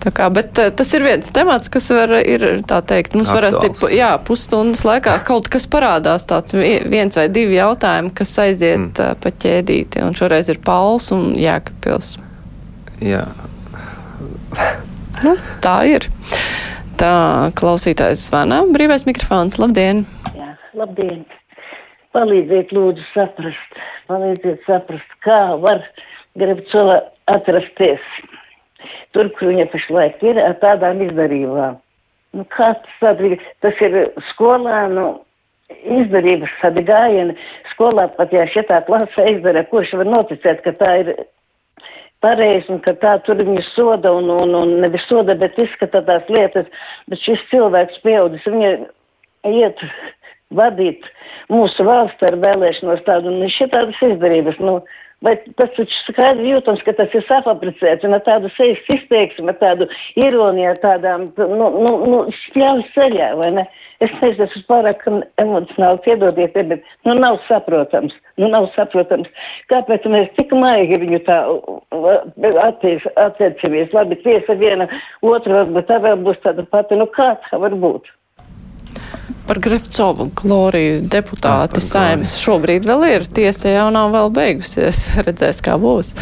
Kā, 0.00 0.30
bet 0.32 0.56
uh, 0.56 0.70
tas 0.72 0.88
ir 0.96 1.04
viens 1.04 1.32
temats, 1.36 1.68
kas 1.72 1.90
var, 1.92 2.14
ir, 2.24 2.44
tā 2.68 2.78
teikt, 2.88 3.12
mums 3.18 3.28
parasti, 3.28 3.68
jā, 3.92 4.14
pusstundas 4.24 4.80
laikā 4.88 5.18
kaut 5.28 5.50
kas 5.52 5.66
parādās 5.68 6.24
tāds 6.28 6.56
viens 6.56 7.18
vai 7.18 7.26
divi 7.28 7.58
jautājumi, 7.58 8.14
kas 8.16 8.32
aiziet 8.40 8.80
mm. 8.80 9.20
pa 9.20 9.32
ķēdīti, 9.44 10.00
un 10.06 10.16
šoreiz 10.16 10.48
ir 10.48 10.62
Pauls 10.64 11.10
un 11.12 11.34
Jēkabpils. 11.36 12.14
Jā. 13.04 13.26
Nu, 15.20 15.36
tā 15.64 15.76
ir. 15.88 16.08
Tā 17.00 17.12
klausītājs 17.56 18.26
zvana. 18.28 18.62
Brīvais 18.72 19.06
mikrofons. 19.08 19.60
Labdien! 19.60 20.06
Jā, 20.36 20.54
labdien! 20.76 21.22
Palīdziet, 22.16 22.72
lūdzu, 22.74 23.04
saprast, 23.12 23.80
palīdziet 24.10 24.64
saprast, 24.66 25.12
kā 25.24 25.40
var 25.62 25.84
Gribcova 26.40 26.98
atrasties 27.30 28.02
tur, 29.16 29.30
kur 29.38 29.50
viņa 29.52 29.66
pašlaik 29.72 30.22
ir, 30.26 30.40
ar 30.42 30.58
tādām 30.62 31.02
izdarībām. 31.08 31.80
Nu, 32.36 32.46
kā 32.54 32.72
tas 32.78 33.00
sadrīg, 33.00 33.40
tas 33.64 33.78
ir 33.82 33.96
skolēnu 34.30 35.08
izdarības, 35.98 36.52
tādi 36.62 36.84
gājieni. 36.86 37.36
Skolā 37.72 38.06
pat, 38.16 38.32
ja 38.34 38.46
šitā 38.50 38.80
klasē 38.86 39.26
izdara, 39.34 39.64
kurš 39.70 39.96
var 39.98 40.10
noticēt, 40.10 40.62
ka 40.66 40.74
tā 40.78 40.92
ir 41.02 41.12
pareizi 42.22 42.70
un 42.72 42.80
ka 42.84 42.94
tā 43.00 43.16
tur 43.26 43.40
viņu 43.40 43.64
soda 43.72 44.12
un, 44.14 44.30
un, 44.36 44.54
un 44.56 44.74
nevis 44.84 45.06
soda, 45.08 45.34
bet 45.40 45.58
izskata 45.62 46.02
tās 46.06 46.26
lietas, 46.32 46.68
bet 47.08 47.22
šis 47.24 47.42
cilvēks 47.52 48.02
pieaudzis, 48.04 48.46
viņa 48.46 48.72
iet 49.50 49.84
vadīt 50.54 51.06
mūsu 51.50 51.86
valsts 51.86 52.26
ar 52.28 52.36
vēlēšanos 52.42 53.04
tādu, 53.06 53.32
un 53.32 53.54
šitādas 53.54 54.02
izdarības, 54.04 54.58
nu, 54.62 54.80
vai 55.24 55.34
tas 55.58 55.72
taču 55.76 55.98
skaidri 56.06 56.52
jūtams, 56.54 56.82
ka 56.86 56.94
tas 56.98 57.12
ir 57.16 57.24
safabricēts, 57.28 58.06
un 58.06 58.16
ar 58.16 58.24
tādu 58.26 58.50
sejas 58.56 58.80
izteiksmi, 58.94 59.52
ar 59.52 59.58
tādu 59.60 59.88
ironiju, 60.24 60.72
ar 60.72 60.80
tādām, 60.82 61.28
nu, 61.36 61.68
nu, 61.84 61.94
nu, 62.12 62.22
spļāvis 62.46 62.90
ceļā, 62.96 63.30
vai 63.42 63.54
ne? 63.60 63.68
Es 64.00 64.12
nezinu, 64.16 64.46
tas 64.46 64.54
ir 64.56 64.62
pārāk 64.64 65.02
emocionāli, 65.42 66.00
piedodiet, 66.06 66.54
bet, 66.70 66.86
nu, 67.04 67.14
nav 67.18 67.36
saprotams, 67.44 68.14
nu, 68.40 68.48
nav 68.48 68.70
saprotams, 68.72 69.28
kāpēc 69.68 70.06
mēs 70.08 70.30
tik 70.38 70.54
maigi 70.56 71.02
viņu 71.02 71.20
tā 71.26 71.42
attiecamies. 72.64 73.92
Labi, 73.92 74.16
tiesa 74.24 74.56
viena, 74.56 74.88
otra, 75.20 75.66
bet 75.76 75.90
tā 75.92 76.00
vēl 76.00 76.16
būs 76.24 76.40
tāda 76.46 76.64
pati, 76.72 76.96
nu, 76.96 77.10
kā 77.12 77.34
tā 77.44 77.60
var 77.60 77.76
būt? 77.84 78.08
Par 79.48 79.58
Grefcovu 79.62 80.28
Gloriju 80.38 81.00
deputāti 81.10 81.82
saimas 81.82 82.36
šobrīd 82.42 82.86
vēl 82.86 83.06
ir. 83.08 83.26
Tiesa 83.26 83.72
jau 83.72 83.88
nav 83.94 84.12
vēl 84.14 84.30
beigusies. 84.36 85.08
Redzēs, 85.26 85.62
kā 85.64 85.74
būs. 85.80 86.14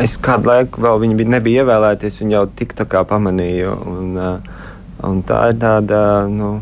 es 0.00 0.16
kādu 0.22 0.50
laiku 0.50 0.82
vēl 0.82 1.02
viņa 1.04 1.18
bija, 1.18 1.32
nebija 1.36 1.64
ievēlēties, 1.64 2.20
un 2.24 2.32
jau 2.34 2.46
tik 2.56 2.72
tā 2.78 2.88
kā 2.88 3.04
pamanīju. 3.08 3.76
Un, 3.92 4.16
un 5.10 5.22
tā 5.28 5.42
ir 5.52 5.60
tāda. 5.60 6.00
Nu, 6.32 6.58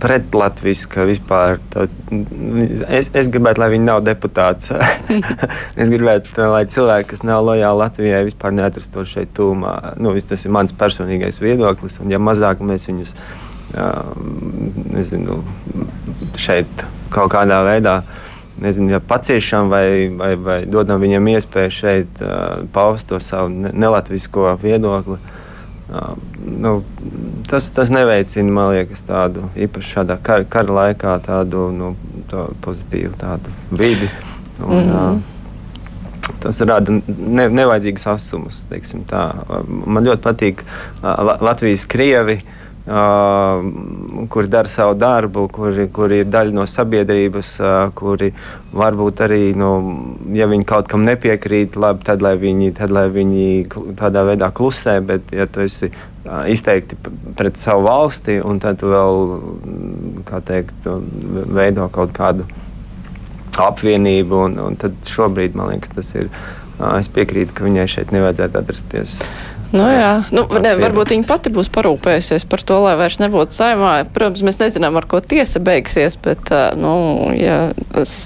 pretlatviska 0.00 1.04
vispār. 1.08 1.58
Tā, 1.72 1.86
es, 2.88 3.10
es 3.16 3.28
gribētu, 3.32 3.62
lai 3.62 3.70
viņi 3.74 3.86
nav 3.86 4.02
deputāts. 4.06 4.72
es 5.80 5.92
gribētu, 5.92 6.34
lai 6.50 6.64
cilvēki, 6.70 7.10
kas 7.12 7.24
nav 7.26 7.44
lojāli 7.48 7.82
Latvijai, 7.82 8.22
vispār 8.28 8.56
neatrastos 8.56 9.12
šeit 9.12 9.34
tūmā. 9.36 9.74
Nu, 10.00 10.14
tas 10.26 10.46
ir 10.46 10.54
mans 10.56 10.74
personīgais 10.76 11.40
viedoklis. 11.42 12.00
Un, 12.02 12.12
ja 12.12 12.22
mazāk 12.22 12.64
mēs 12.64 12.88
viņus 12.88 13.14
nezinu, 14.90 15.40
šeit 16.40 16.86
kaut 17.14 17.30
kādā 17.30 17.60
veidā 17.66 18.00
nezinu, 18.60 18.90
ja 18.96 18.98
paciešam 19.00 19.70
vai, 19.70 20.08
vai, 20.18 20.32
vai 20.36 20.56
dodam 20.68 21.00
viņam 21.00 21.28
iespēju 21.32 21.72
šeit 21.72 22.18
uh, 22.20 22.66
paust 22.74 23.06
to 23.08 23.20
savu 23.22 23.70
nelatvisko 23.72 24.56
viedokli. 24.60 25.16
Uh, 25.16 25.39
nu, 26.44 26.82
tas, 27.50 27.70
tas 27.74 27.90
neveicina, 27.90 28.52
man 28.52 28.70
liekas, 28.74 29.02
tādu 29.08 29.48
īpaši 29.58 29.96
šādā 29.96 30.18
kara, 30.22 30.46
kara 30.48 30.76
laikā 30.76 31.16
tādu 31.26 31.68
nu, 31.74 31.94
tā 32.30 32.46
pozitīvu 32.64 33.16
tādu 33.20 33.52
vidi. 33.70 34.10
Un, 34.60 34.76
mm 34.76 34.90
-hmm. 34.92 35.20
tas 36.40 36.60
rada 36.60 37.00
ne, 37.18 37.48
nevajadzīgas 37.48 38.06
asumas. 38.06 38.66
Man 39.86 40.04
ļoti 40.04 40.22
patīk 40.22 40.64
Latvijas 41.40 41.86
krievi. 41.86 42.34
Uh, 42.34 42.59
Uh, 42.90 44.26
kuri 44.28 44.48
dara 44.50 44.68
savu 44.68 44.96
darbu, 44.98 45.44
kuri, 45.54 45.84
kuri 45.94 46.16
ir 46.24 46.26
daļa 46.26 46.54
no 46.56 46.64
sabiedrības, 46.66 47.52
uh, 47.62 47.92
kuri 47.94 48.32
varbūt 48.74 49.20
arī, 49.22 49.52
nu, 49.54 49.68
ja 50.34 50.48
viņi 50.50 50.66
kaut 50.66 50.88
kam 50.90 51.04
nepiekrīt, 51.06 51.78
labi, 51.78 52.02
tad 52.08 52.24
lai 52.26 52.32
viņi, 52.40 52.72
tad, 52.74 52.90
lai 52.90 53.04
viņi 53.14 53.44
tādā 54.00 54.24
veidā 54.26 54.48
klusē, 54.50 54.96
bet 55.06 55.30
ja 55.30 55.46
tu 55.46 55.62
esi 55.62 55.92
uh, 55.92 56.48
izteikti 56.50 56.98
pret 57.38 57.62
savu 57.62 57.86
valsti 57.86 58.40
un 58.42 58.58
tad 58.58 58.82
tu 58.82 58.90
vēl, 58.90 59.22
kā 60.26 60.42
teikt, 60.50 60.90
veido 61.46 61.86
kaut 61.94 62.10
kādu 62.16 62.48
apvienību, 63.68 64.42
un, 64.48 64.58
un 64.66 64.80
tad 64.82 64.98
šobrīd, 65.06 65.54
man 65.54 65.76
liekas, 65.76 65.94
tas 65.94 66.10
ir, 66.18 66.26
es 66.96 67.14
piekrītu, 67.14 67.54
ka 67.54 67.70
viņai 67.70 67.86
šeit 67.94 68.10
nevajadzētu 68.18 68.64
atrasties. 68.64 69.20
Nu, 69.70 69.84
jā, 69.86 70.24
nu, 70.34 70.44
ne, 70.58 70.72
varbūt 70.80 71.12
viņa 71.14 71.26
pati 71.30 71.52
būs 71.54 71.70
parūpējusies 71.70 72.46
par 72.50 72.64
to, 72.66 72.80
lai 72.82 72.96
vairs 72.98 73.20
nebūtu 73.22 73.54
saimā. 73.54 73.92
Protams, 74.14 74.42
mēs 74.46 74.58
nezinām, 74.62 74.98
ar 74.98 75.06
ko 75.10 75.20
tiesa 75.22 75.62
beigsies, 75.62 76.18
bet, 76.24 76.50
nu, 76.80 76.94
ja 77.38 77.70
tas 77.92 78.24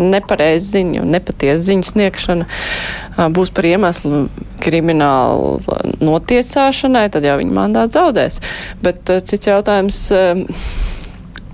nepareizi 0.00 0.72
ziņu, 0.74 1.04
nepatiesa 1.08 1.62
ziņu 1.70 1.86
sniegšana 1.88 3.28
būs 3.32 3.52
par 3.56 3.68
iemeslu 3.68 4.26
kriminālu 4.64 5.56
notiesāšanai, 6.04 7.06
tad 7.12 7.24
jau 7.28 7.38
viņa 7.40 7.56
mandāts 7.56 7.96
zaudēs. 7.96 8.42
Bet 8.84 9.08
cits 9.28 9.48
jautājums 9.48 10.02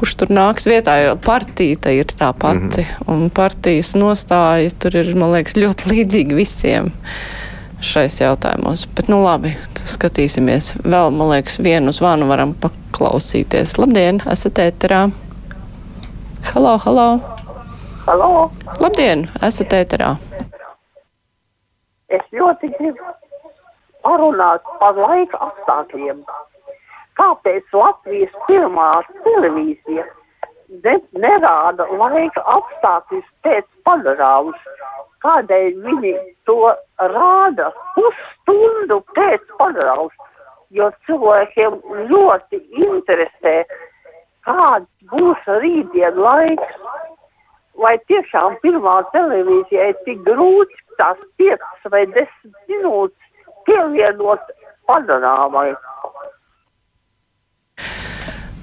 kurš 0.02 0.16
tur 0.18 0.32
nāks 0.34 0.66
vietā, 0.66 0.96
jo 1.04 1.14
partija 1.22 1.92
ir 1.94 2.10
tā 2.10 2.32
pati, 2.34 2.82
mm 2.82 2.88
-hmm. 2.88 3.12
un 3.12 3.30
partijas 3.30 3.94
nostāja 3.94 4.72
tur 4.78 4.96
ir, 4.96 5.14
man 5.14 5.30
liekas, 5.30 5.54
ļoti 5.54 5.92
līdzīga 5.92 6.34
visiem. 6.34 6.90
Šais 7.82 8.20
jautājumos. 8.20 8.84
Bet, 8.94 9.08
nu 9.10 9.18
labi, 9.24 9.50
skatīsimies. 9.90 10.76
Vēl, 10.86 11.10
man 11.10 11.32
liekas, 11.32 11.58
vienu 11.58 11.90
zvanu 11.94 12.28
varam 12.30 12.54
paklausīties. 12.62 13.74
Labdien, 13.80 14.20
esat 14.30 14.60
ēterā. 14.62 15.08
Halo, 16.52 16.76
halo. 16.84 17.08
Halo. 18.06 18.28
Labdien, 18.78 19.26
esat 19.42 19.74
ēterā. 19.74 20.12
Es 22.12 22.22
ļoti 22.30 22.70
gribu 22.78 23.10
parunāt 24.06 24.62
par 24.78 24.98
laika 24.98 25.42
apstākļiem. 25.48 26.22
Kāpēc 27.18 27.76
Latvijas 27.76 28.34
pirmā 28.46 28.90
televīzija 29.26 30.06
ne, 30.86 30.96
nerāda 31.24 31.86
laika 31.98 32.46
apstākļus 32.56 33.26
pēc 33.46 33.66
padarāvus? 33.88 34.70
Kādēļ 35.22 35.78
viņi 35.86 36.12
to 36.48 36.72
rāda 37.14 37.70
pusstundu 37.96 39.00
pēc 39.16 39.44
pagraus, 39.60 40.14
jo 40.70 40.90
cilvēkiem 41.06 41.78
ļoti 42.10 42.60
interesē, 42.86 43.56
kāds 44.46 44.88
būs 45.12 45.50
rītdien 45.64 46.18
laiks. 46.26 46.78
Vai 47.82 47.94
tiešām 48.10 48.58
pirmā 48.62 48.98
televīzija 49.14 49.86
ir 49.90 50.00
tik 50.06 50.20
grūti 50.26 50.76
tās 51.00 51.20
5 51.40 51.88
vai 51.94 52.02
10 52.14 52.52
minūtes 52.68 53.48
pievienot 53.66 54.52
panorāmai? 54.90 55.72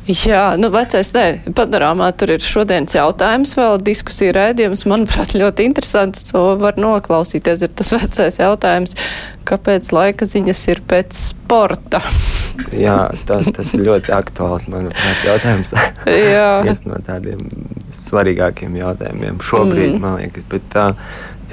Jā, 0.10 0.56
nu 0.58 0.72
vecais, 0.74 1.12
nē, 1.14 1.26
panorāmā 1.54 2.08
tur 2.18 2.32
ir 2.34 2.42
šodienas 2.42 2.96
jautājums, 2.96 3.52
vēl 3.54 3.76
diskusija 3.86 4.34
rēdījums, 4.34 4.88
manuprāt, 4.90 5.36
ļoti 5.38 5.68
interesants, 5.70 6.24
to 6.32 6.42
var 6.58 6.80
noklausīties, 6.82 7.62
ir 7.68 7.76
tas 7.78 7.94
vecais 7.94 8.40
jautājums, 8.42 8.98
kāpēc 9.46 9.92
laika 9.94 10.26
ziņas 10.26 10.64
ir 10.74 10.82
pēc 10.90 11.14
sporta. 11.14 12.02
Jā, 12.86 12.98
tā, 13.30 13.38
tas 13.54 13.76
ir 13.78 13.86
ļoti 13.86 14.14
aktuāls, 14.18 14.66
manuprāt, 14.74 15.22
jautājums. 15.30 15.76
Jā. 16.34 16.50
Viens 16.66 16.82
no 16.90 16.98
tādiem 17.06 17.46
svarīgākiem 17.94 18.82
jautājumiem 18.82 19.38
šobrīd, 19.46 19.94
mm. 19.94 20.02
man 20.02 20.18
liekas, 20.24 20.50
bet 20.50 20.66
tā. 20.74 20.90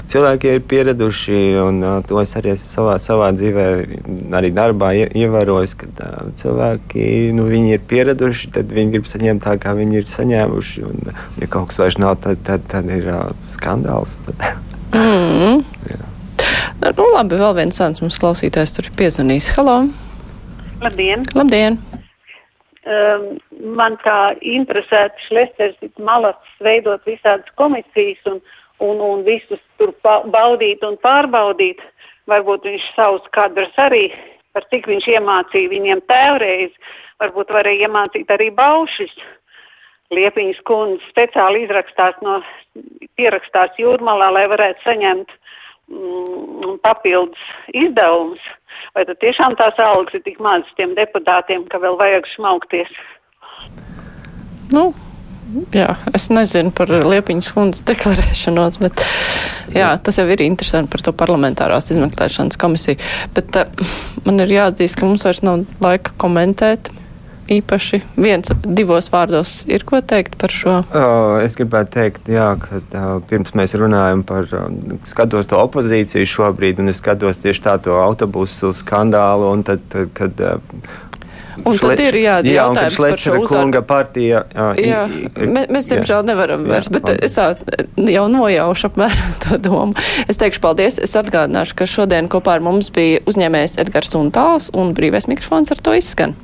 Uh, 0.07 0.11
cilvēki 0.11 0.53
ir 0.55 0.63
pieraduši, 0.71 1.39
un 1.61 1.81
uh, 1.83 1.99
to 2.07 2.19
es 2.23 2.35
arī 2.39 2.55
savā, 2.61 2.97
savā 3.03 3.33
dzīvē, 3.35 3.67
arī 4.39 4.53
darbā 4.55 4.93
ievērojis, 5.07 5.75
ka 5.79 5.89
uh, 5.91 6.29
cilvēki 6.39 7.33
nu, 7.37 7.49
ir 7.51 7.83
pieraduši, 7.91 8.53
tad 8.55 8.71
viņi 8.75 8.95
grib 8.95 9.09
saņemt 9.11 9.45
tā, 9.45 9.57
kā 9.63 9.75
viņi 9.77 10.01
ir 10.01 10.11
saņēmuši. 10.11 10.85
Un, 10.87 11.11
ja 11.43 11.51
kaut 11.51 11.73
kas 11.73 11.83
vairs 11.83 11.99
nav, 12.03 12.19
tad, 12.23 12.43
tad, 12.47 12.67
tad 12.71 12.91
ir 12.93 13.09
uh, 13.11 13.33
skandāls. 13.51 14.19
mm. 14.95 15.65
nu, 16.87 17.09
labi, 17.13 17.41
vēl 17.41 17.57
viens 17.59 17.79
zvans 17.79 18.03
mums 18.05 18.21
klausītājs 18.23 18.77
tur 18.77 18.91
ir 18.91 18.97
piezvanījis. 19.01 19.53
Halo! 19.59 19.81
Labdien! 20.85 21.27
Labdien. 21.35 21.81
Um, 22.87 23.25
man 23.75 23.97
kā 23.99 24.37
interesēts 24.47 25.25
Šlesters 25.27 25.99
Malats 25.99 26.61
veidot 26.63 27.03
visādas 27.09 27.49
komisijas 27.59 28.21
un 28.31 28.39
uh, 28.39 28.63
un, 28.85 29.01
un 29.01 29.25
visus 29.27 29.63
tur 29.81 29.95
baudīt 30.05 30.85
un 30.87 30.99
pārbaudīt. 31.03 31.81
Varbūt 32.27 32.67
viņš 32.67 32.87
savus 32.97 33.27
kadrus 33.37 33.75
arī, 33.79 34.09
par 34.57 34.67
cik 34.73 34.89
viņš 34.91 35.07
iemācīja 35.15 35.71
viņiem 35.71 36.03
tēvreiz, 36.11 36.73
varbūt 37.23 37.53
varēja 37.55 37.87
iemācīt 37.87 38.31
arī 38.35 38.51
baušus. 38.57 39.15
Liepiņas 40.15 40.59
kundze 40.67 41.03
speciāli 41.11 41.65
izrakstās 41.65 42.19
no, 42.23 42.41
pierakstās 43.19 43.79
jūrmalā, 43.79 44.31
lai 44.35 44.45
varētu 44.51 44.85
saņemt 44.85 45.33
mm, 45.91 46.77
papildus 46.85 47.49
izdevumus. 47.75 48.43
Vai 48.95 49.07
tad 49.09 49.19
tiešām 49.23 49.57
tās 49.59 49.79
algas 49.83 50.15
ir 50.15 50.23
tik 50.27 50.39
mazas 50.43 50.71
tiem 50.79 50.95
deputātiem, 50.99 51.67
ka 51.71 51.81
vēl 51.83 51.99
vajag 51.99 52.29
šmaukties? 52.35 52.93
Nu, 54.75 54.91
jā, 55.75 55.89
es 56.17 56.29
nezinu 56.33 56.73
par 56.77 56.91
Liepiņas 56.91 57.53
kundas 57.55 57.85
deklarēšanos, 57.89 58.79
bet 58.83 59.03
jā, 59.75 59.93
tas 60.03 60.21
jau 60.21 60.27
ir 60.31 60.45
interesanti 60.47 60.93
par 60.93 61.05
to 61.07 61.15
parlamentārās 61.17 61.91
izmeklēšanas 61.95 62.61
komisiju. 62.61 63.01
Bet 63.37 63.59
uh, 63.63 63.89
man 64.27 64.45
ir 64.45 64.59
jāatzīst, 64.59 64.99
ka 64.99 65.09
mums 65.09 65.27
vairs 65.27 65.45
nav 65.47 65.67
laika 65.83 66.15
komentēt. 66.21 66.93
Īpaši 67.47 68.01
viens, 68.19 68.51
divos 68.67 69.07
vārdos 69.13 69.61
ir 69.71 69.85
ko 69.87 70.01
teikt 70.03 70.35
par 70.41 70.51
šo? 70.51 70.81
Es 71.45 71.55
gribētu 71.55 71.93
teikt, 71.95 72.27
jā, 72.27 72.49
ka 72.59 73.05
pirms 73.31 73.53
mēs 73.55 73.77
runājam 73.79 74.25
par, 74.27 74.51
skatos 75.07 75.47
to 75.47 75.61
opozīciju 75.63 76.27
šobrīd, 76.27 76.83
un 76.83 76.91
es 76.91 76.99
skatos 76.99 77.39
tieši 77.45 77.63
tā 77.69 77.77
to 77.85 77.95
autobusu 78.03 78.73
skandālu, 78.75 79.53
un 79.55 79.63
tad 79.69 79.95
kad 80.19 80.43
Un 81.65 81.79
tad 81.81 82.01
ir 82.03 82.19
jā, 82.21 82.37
jā 82.45 82.57
jautājums 82.59 82.99
par 83.01 83.21
šo 83.21 83.37
kunga 83.49 83.83
partija. 83.87 84.43
Jā, 84.53 84.67
jā, 84.81 85.05
mēs, 85.37 85.71
mēs 85.73 85.89
diemžēl 85.93 86.27
nevaram 86.29 86.67
vairs, 86.69 86.91
bet 86.93 87.07
paldies. 87.07 87.31
es 87.31 87.39
tā 87.39 88.11
jau 88.13 88.27
nojaušu 88.33 88.91
apmēram 88.91 89.39
to 89.47 89.61
domu. 89.69 90.07
Es 90.29 90.41
teikšu 90.43 90.63
paldies. 90.65 91.01
Es 91.03 91.17
atgādināšu, 91.19 91.79
ka 91.79 91.89
šodien 91.91 92.31
kopā 92.33 92.59
ar 92.59 92.67
mums 92.67 92.93
bija 92.95 93.25
uzņēmējs 93.31 93.79
Edgars 93.83 94.15
Untāls 94.19 94.71
un 94.77 94.95
brīvais 94.97 95.31
mikrofons 95.31 95.73
ar 95.75 95.83
to 95.83 95.97
izskan. 95.97 96.37